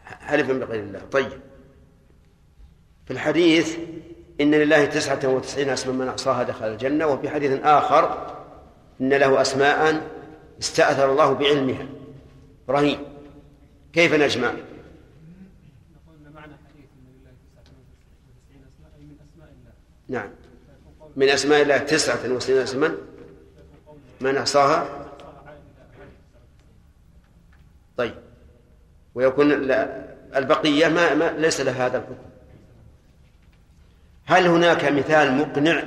[0.05, 1.01] حلفا بغير الله.
[1.13, 1.41] طيب.
[3.07, 3.79] في الحديث
[4.41, 8.37] إن لله تسعة وتسعين اسما من أحصاها دخل الجنة وفي حديث آخر
[9.01, 10.11] إن له أسماء
[10.61, 11.87] استأثر الله بعلمها.
[12.69, 12.99] إبراهيم
[13.93, 14.53] كيف نجمع؟
[20.09, 20.40] نعم.
[21.16, 22.95] من أسماء الله تسعة وتسعين اسما
[24.20, 25.07] من؟ أحصاها؟
[27.97, 28.15] طيب.
[29.15, 29.53] ويكون
[30.37, 32.31] البقية ما, ما ليس لها هذا الحكم.
[34.24, 35.82] هل هناك مثال مقنع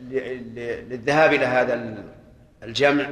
[0.00, 2.04] للذهاب إلى هذا
[2.62, 3.10] الجمع؟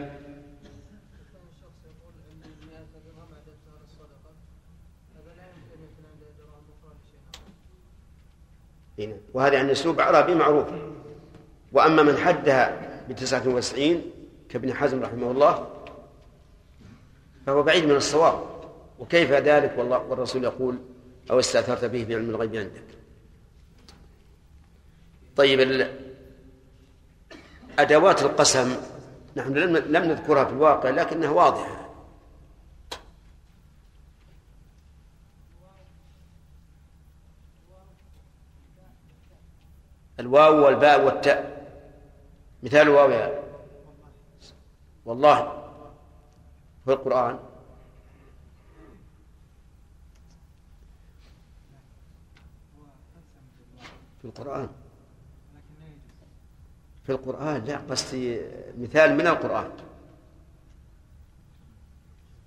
[9.01, 10.67] هنا وهذا يعني اسلوب عربي معروف.
[11.73, 14.03] وأما من حدها بتسعة وتسعين
[14.49, 15.69] كابن حزم رحمه الله
[17.47, 18.41] فهو بعيد من الصواب.
[18.99, 20.79] وكيف ذلك؟ والله والرسول يقول
[21.31, 22.83] أو استأثرت به في علم الغيب عندك.
[25.37, 25.89] طيب
[27.79, 28.77] أدوات القسم
[29.37, 31.80] نحن لم نذكرها في الواقع لكنها واضحة.
[40.21, 41.61] الواو والباء والتاء.
[42.63, 43.43] مثال الواو يا
[45.05, 45.65] والله
[46.85, 47.39] في القرآن.
[54.23, 54.69] في القرآن.
[57.07, 58.41] في القرآن لا قصدي
[58.79, 59.71] مثال من القرآن.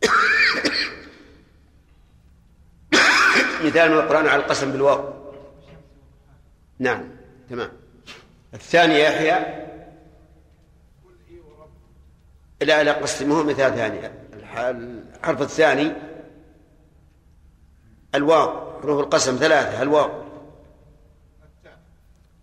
[3.66, 5.14] مثال من القرآن على القسم بالواو.
[6.80, 7.13] نعم.
[7.50, 7.70] تمام.
[8.54, 9.64] الثاني يحيى
[12.62, 14.00] لا لا قسمه مثال ثاني.
[14.34, 15.92] الحرف الثاني.
[18.16, 20.24] الواو حروف القسم ثلاثة الواو.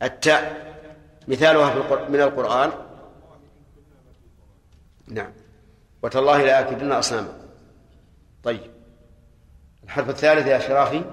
[0.03, 0.71] التاء.
[1.29, 2.71] مثالها في من القرآن.
[5.09, 5.33] نعم.
[6.03, 7.33] وتالله لآكدن أصناما
[8.45, 8.71] طيب.
[9.85, 11.05] الحرف الثالث يا شرافي.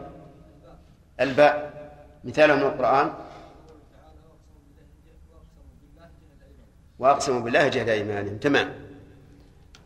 [1.20, 1.74] الباء.
[2.24, 3.14] مثاله من القرآن.
[6.99, 8.38] وأقسموا بالله جهد أيمانهم.
[8.38, 8.74] تمام.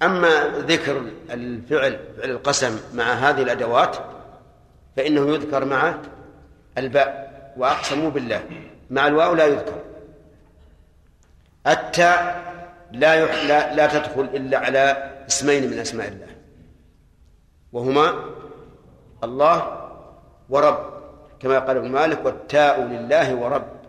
[0.03, 3.97] أما ذكر الفعل فعل القسم مع هذه الأدوات
[4.95, 5.95] فإنه يذكر مع
[6.77, 8.43] الباء وأقسموا بالله.
[8.89, 9.81] مع الواو لا يذكر.
[11.67, 12.41] التاء
[12.91, 13.45] لا, يح...
[13.45, 16.27] لا لا تدخل إلا على اسمين من أسماء الله.
[17.73, 18.23] وهما
[19.23, 19.88] الله
[20.49, 20.77] ورب
[21.39, 23.80] كما قال ابن مالك والتاء لله ورب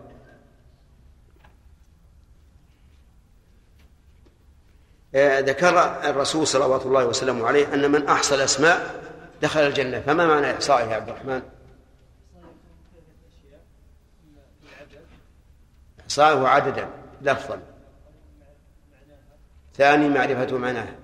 [5.15, 8.95] ذكر الرسول صلوات الله وسلامه عليه أن من أحصى الأسماء
[9.41, 9.99] دخل الجنة.
[9.99, 11.41] فما معنى إحصائها يا عبد الرحمن؟
[16.01, 16.87] إحصاؤه عددا
[17.21, 17.59] لفظا.
[19.75, 20.95] ثاني معرفة معناها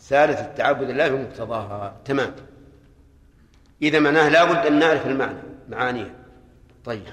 [0.00, 2.34] ثالث التعبد لله بمقتضاها تمام.
[3.82, 5.38] إذا معناه لابد أن نعرف المعنى
[5.68, 6.14] معانيه.
[6.84, 7.06] طيب.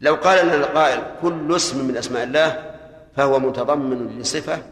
[0.00, 2.69] لو قال لنا القائل كل اسم من أسماء الله
[3.16, 4.62] فهو متضمن لصفة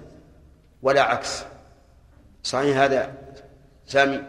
[0.83, 1.45] ولا عكس.
[2.43, 3.19] صحيح هذا
[3.87, 4.23] سامي؟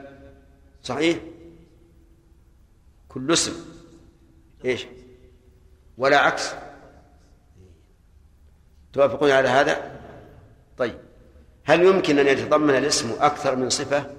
[0.84, 1.18] صحيح؟
[3.10, 3.54] كل اسم.
[4.66, 4.86] إيش؟
[5.98, 6.54] ولا عكس؟
[8.94, 10.02] توافقون على هذا؟
[10.78, 10.98] طيب.
[11.64, 14.16] هل يمكن أن يتضمن الاسم أكثر من صفة؟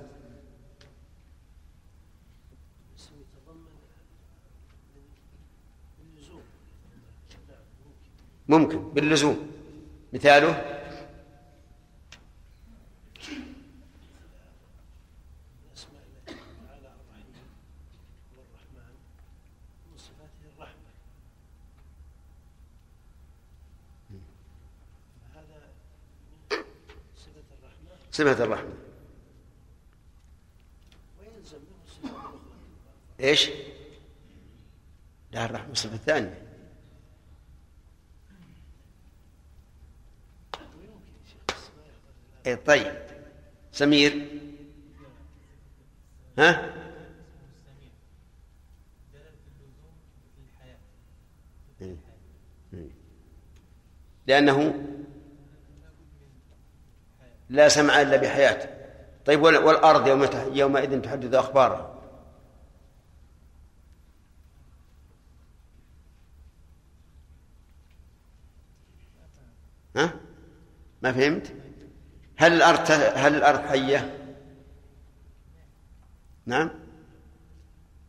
[8.49, 8.91] ممكن.
[8.91, 9.49] باللزوم.
[10.12, 10.81] مثاله؟
[28.12, 28.73] صفة الرحمة.
[33.20, 33.51] إيش؟
[35.32, 36.51] لا الرحمة صفة ثانية إيه
[42.45, 42.93] طيب
[43.73, 44.29] سمير
[46.39, 46.75] ها؟
[51.83, 51.97] إيه.
[52.75, 52.91] إيه.
[54.27, 54.87] لأنه
[57.49, 58.69] لا سمع إلا بحياته
[59.27, 62.01] طيب والأرض يوم يومئذ تحدث أخبارها
[69.97, 70.15] ها؟
[71.03, 71.60] ما فهمت؟
[72.41, 74.17] هل الأرض هل الأرض حية؟
[76.47, 76.71] نعم.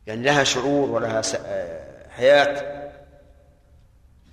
[0.08, 1.22] يعني لها شعور ولها
[2.10, 2.82] حياة.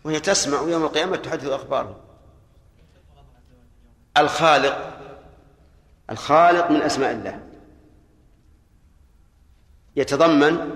[0.04, 1.96] وهي تسمع يوم القيامة تحدث أخبارها.
[4.18, 5.00] الخالق.
[6.10, 7.40] الخالق من أسماء الله.
[9.96, 10.70] يتضمن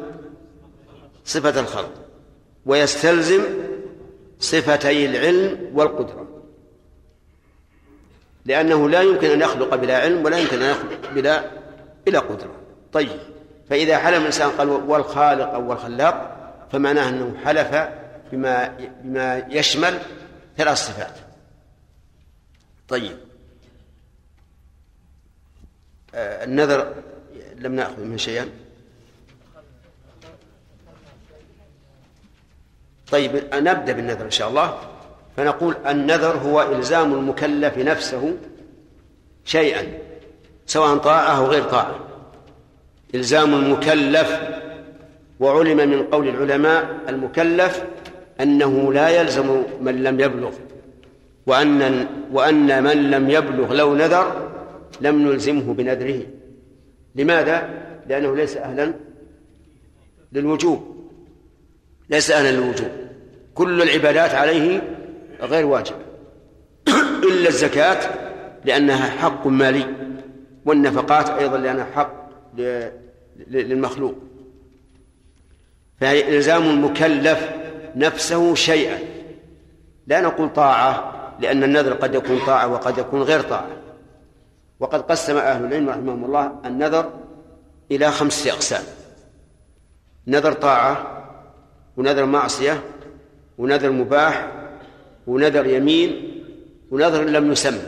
[1.24, 1.92] صفة الخلق.
[2.66, 3.42] ويستلزم
[4.40, 6.31] صفتي العلم والقدرة.
[8.44, 11.50] لأنه لا يمكن أن يخلق بلا علم ولا يمكن أن يخلق بلا
[12.06, 12.56] بلا قدرة.
[12.92, 13.20] طيب
[13.70, 16.38] فإذا حلف الإنسان قال والخالق أو والخلاق
[16.72, 17.88] فمعناه أنه حلف
[18.32, 19.98] بما بما يشمل
[20.56, 21.14] ثلاث صفات.
[22.88, 23.16] طيب.
[26.14, 26.94] آه، النذر
[27.56, 28.48] لم نأخذ منه شيئا.
[33.10, 34.91] طيب نبدأ بالنذر إن شاء الله.
[35.36, 38.36] فنقول النذر هو إلزام المكلف نفسه
[39.44, 39.82] شيئا
[40.66, 41.98] سواء طاعة أو غير طاعة.
[43.14, 44.40] إلزام المكلف
[45.40, 47.84] وعلم من قول العلماء المكلف
[48.40, 50.52] أنه لا يلزم من لم يبلغ
[51.46, 54.50] وأن وأن من لم يبلغ لو نذر
[55.00, 56.20] لم نلزمه بنذره.
[57.14, 57.68] لماذا؟
[58.08, 58.94] لأنه ليس أهلا
[60.32, 61.08] للوجوب
[62.10, 62.90] ليس أهلا للوجوب.
[63.54, 64.82] كل العبادات عليه
[65.42, 65.98] غير واجبة
[67.22, 68.10] إلا الزكاة
[68.64, 69.86] لأنها حق مالي
[70.64, 72.28] والنفقات أيضا لأنها حق
[73.46, 74.14] للمخلوق.
[76.00, 77.50] فإلزام المكلف
[77.96, 78.98] نفسه شيئا.
[80.06, 83.70] لا نقول طاعة لأن النذر قد يكون طاعة وقد يكون غير طاعة.
[84.80, 87.10] وقد قسم أهل العلم رحمهم الله النذر
[87.90, 88.82] إلى خمسة أقسام.
[90.26, 91.24] نذر طاعة
[91.96, 92.82] ونذر معصية
[93.58, 94.61] ونذر مباح
[95.26, 96.42] ونذر يمين
[96.90, 97.82] ونذر لم يسمى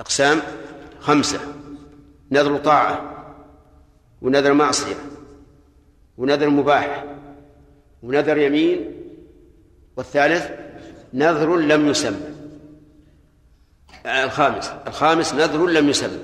[0.00, 0.42] أقسام
[1.00, 1.40] خمسة
[2.30, 3.24] نذر طاعة
[4.22, 4.96] ونذر معصية
[6.18, 7.04] ونذر مباح
[8.02, 8.92] ونذر يمين
[9.96, 10.50] والثالث
[11.14, 12.38] نذر لم يسمى
[14.06, 16.18] الخامس الخامس نذر لم يسمى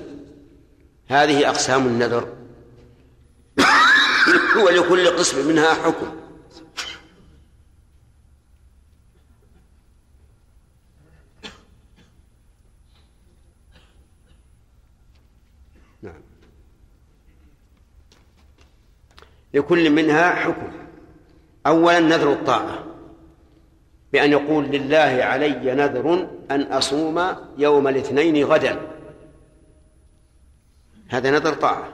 [1.07, 2.33] هذه أقسام النذر.
[4.65, 6.24] ولكل قسم منها حكم.
[19.55, 20.71] لكل منها حكم.
[21.67, 22.83] أولا نذر الطاعة
[24.13, 27.25] بأن يقول لله علي نذر أن أصوم
[27.57, 28.77] يوم الاثنين غدا.
[31.07, 31.89] هذا نذر طاعة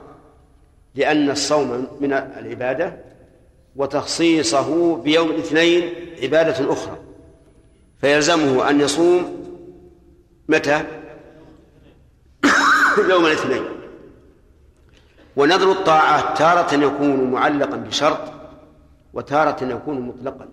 [0.96, 2.98] لأن الصوم من العبادة
[3.76, 5.94] وتخصيصه بيوم الاثنين
[6.24, 6.98] عبادة أخرى.
[8.02, 9.46] فيلزمه أن يصوم
[10.48, 10.84] متى؟
[13.10, 13.81] يوم الاثنين.
[15.36, 18.20] ونذر الطاعة تارة يكون معلقا بشرط
[19.14, 20.48] وتارة يكون مطلقا.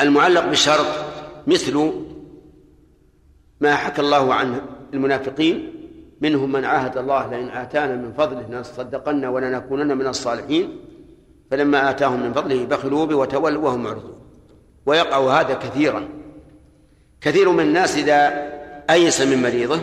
[0.00, 0.86] المعلق بالشرط
[1.46, 1.92] مثل
[3.60, 4.60] ما حكى الله عن
[4.94, 5.72] المنافقين
[6.20, 10.78] منهم من عاهد الله لئن آتانا من فضله لنصدقن ولنكونن من الصالحين
[11.50, 14.18] فلما آتاهم من فضله بخلوا به وتولوا وهم معرضون.
[14.86, 16.08] ويقع هذا كثيرا.
[17.20, 18.50] كثير من الناس إذا
[18.90, 19.80] أيس من مريضه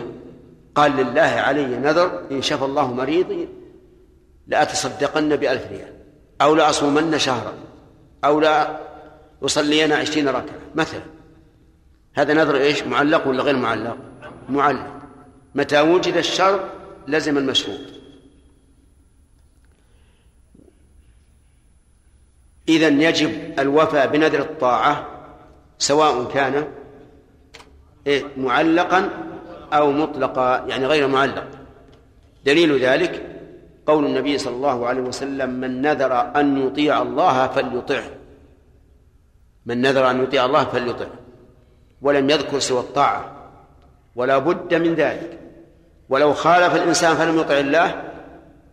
[0.74, 3.48] قال لله علي نذر إن شفى الله مريضي
[4.46, 5.94] لأتصدقن بألف ريال
[6.40, 7.54] أو لأصومن شهرا
[8.24, 8.80] أو لا
[9.42, 11.02] أصلين عشرين ركعة مثلا.
[12.14, 13.96] هذا نذر إيش؟ معلق ولا غير معلق؟
[14.48, 15.02] معلق.
[15.54, 16.60] متى وجد الشرط
[17.08, 17.80] لزم المشروط
[22.68, 25.08] إذا يجب الوفاء بنذر الطاعة
[25.78, 26.68] سواء كان
[28.06, 29.31] إيه؟ معلقا
[29.72, 31.44] أو مطلقا يعني غير معلق.
[32.44, 33.26] دليل ذلك
[33.86, 38.04] قول النبي صلى الله عليه وسلم من نذر أن يطيع الله فليطعه.
[39.66, 41.10] من نذر أن يطيع الله فليطعه.
[42.02, 43.32] ولم يذكر سوى الطاعة.
[44.16, 45.38] ولا بد من ذلك.
[46.08, 48.02] ولو خالف الإنسان فلم يطع الله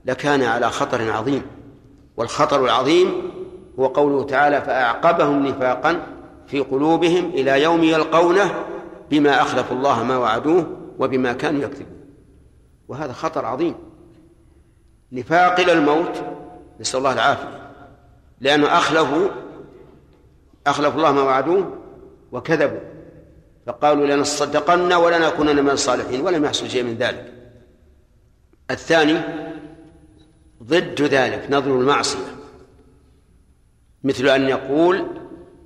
[0.05, 1.41] لكان على خطر عظيم.
[2.17, 3.31] والخطر العظيم
[3.79, 5.99] هو قوله تعالى فأعقبهم نفاقا
[6.47, 8.65] في قلوبهم إلى يوم يلقونه
[9.11, 11.99] بما أخلفوا الله ما وعدوه وبما كانوا يكذبون.
[12.87, 13.75] وهذا خطر عظيم.
[15.11, 16.23] نفاق إلى الموت
[16.79, 17.71] نسأل الله العافية.
[18.39, 19.29] لأنه أخلفوا
[20.67, 21.77] أخلفوا الله ما وعدوه
[22.31, 22.79] وكذبوا.
[23.65, 27.33] فقالوا لنصدقن ولنكونن من الصالحين ولم يحصل شيء من ذلك.
[28.71, 29.19] الثاني
[30.63, 32.35] ضد ذلك نظر المعصية.
[34.03, 35.07] مثل أن يقول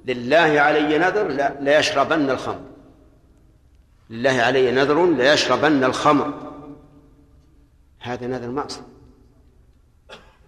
[0.06, 2.73] لله علي نذر لا ليشربن الخمر.
[4.10, 6.34] لله علي نذر ليشربن الخمر.
[8.00, 8.82] هذا نذر معصية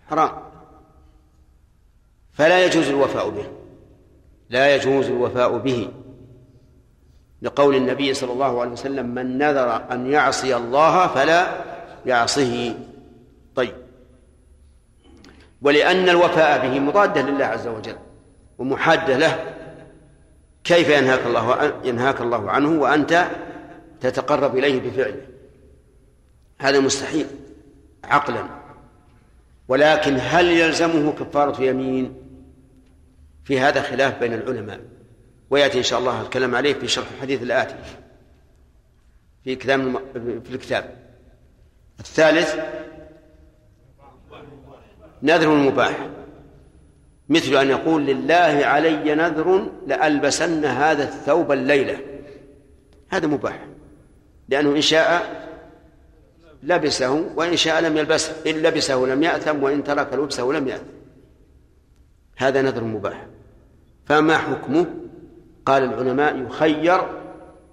[0.09, 0.31] حرام.
[2.33, 3.47] فلا يجوز الوفاء به.
[4.49, 5.91] لا يجوز الوفاء به.
[7.41, 11.63] لقول النبي صلى الله عليه وسلم من نذر أن يعصي الله فلا
[12.05, 12.75] يعصه
[13.55, 13.75] طيب.
[15.61, 17.97] ولأن الوفاء به مضادة لله عز وجل
[18.57, 19.55] ومحادة له.
[20.65, 23.27] كيف ينهاك الله ينهاك الله عنه وأنت
[24.01, 25.21] تتقرب إليه بفعله؟
[26.59, 27.27] هذا مستحيل
[28.03, 28.45] عقلا.
[29.67, 32.15] ولكن هل يلزمه كفارة يمين؟
[33.43, 34.79] في هذا خلاف بين العلماء.
[35.49, 37.75] ويأتي إن شاء الله الكلام عليه في شرح الحديث الآتي
[39.43, 40.95] في كتاب في الكتاب.
[41.99, 42.55] الثالث
[45.23, 46.09] نذر مباح.
[47.29, 51.99] مثل أن يقول لله علي نذر لألبسن هذا الثوب الليلة.
[53.09, 53.65] هذا مباح.
[54.49, 55.35] لأنه إن شاء
[56.63, 58.51] لبسه وإن شاء لم يلبسه.
[58.51, 60.85] إن لبسه لم يأثم وإن ترك لبسه لم يأثم.
[62.37, 63.25] هذا نذر مباح.
[64.05, 64.85] فما حكمه؟
[65.65, 67.01] قال العلماء يخير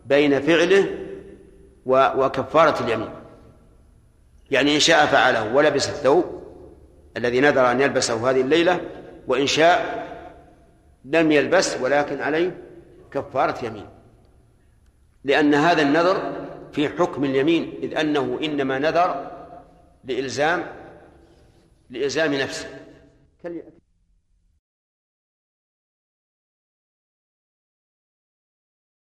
[0.07, 0.87] بين فعله
[1.87, 3.11] وكفارة اليمين.
[4.51, 6.25] يعني إن شاء فعله ولبس الثوب
[7.17, 8.81] الذي نذر أن يلبسه هذه الليلة
[9.27, 10.03] وإن شاء
[11.05, 12.59] لم يلبس ولكن عليه
[13.11, 13.87] كفارة يمين.
[15.25, 19.31] لأن هذا النذر في حكم اليمين إذ أنه إنما نذر
[20.05, 20.67] لإلزام
[21.91, 22.69] لإلزام نفسه.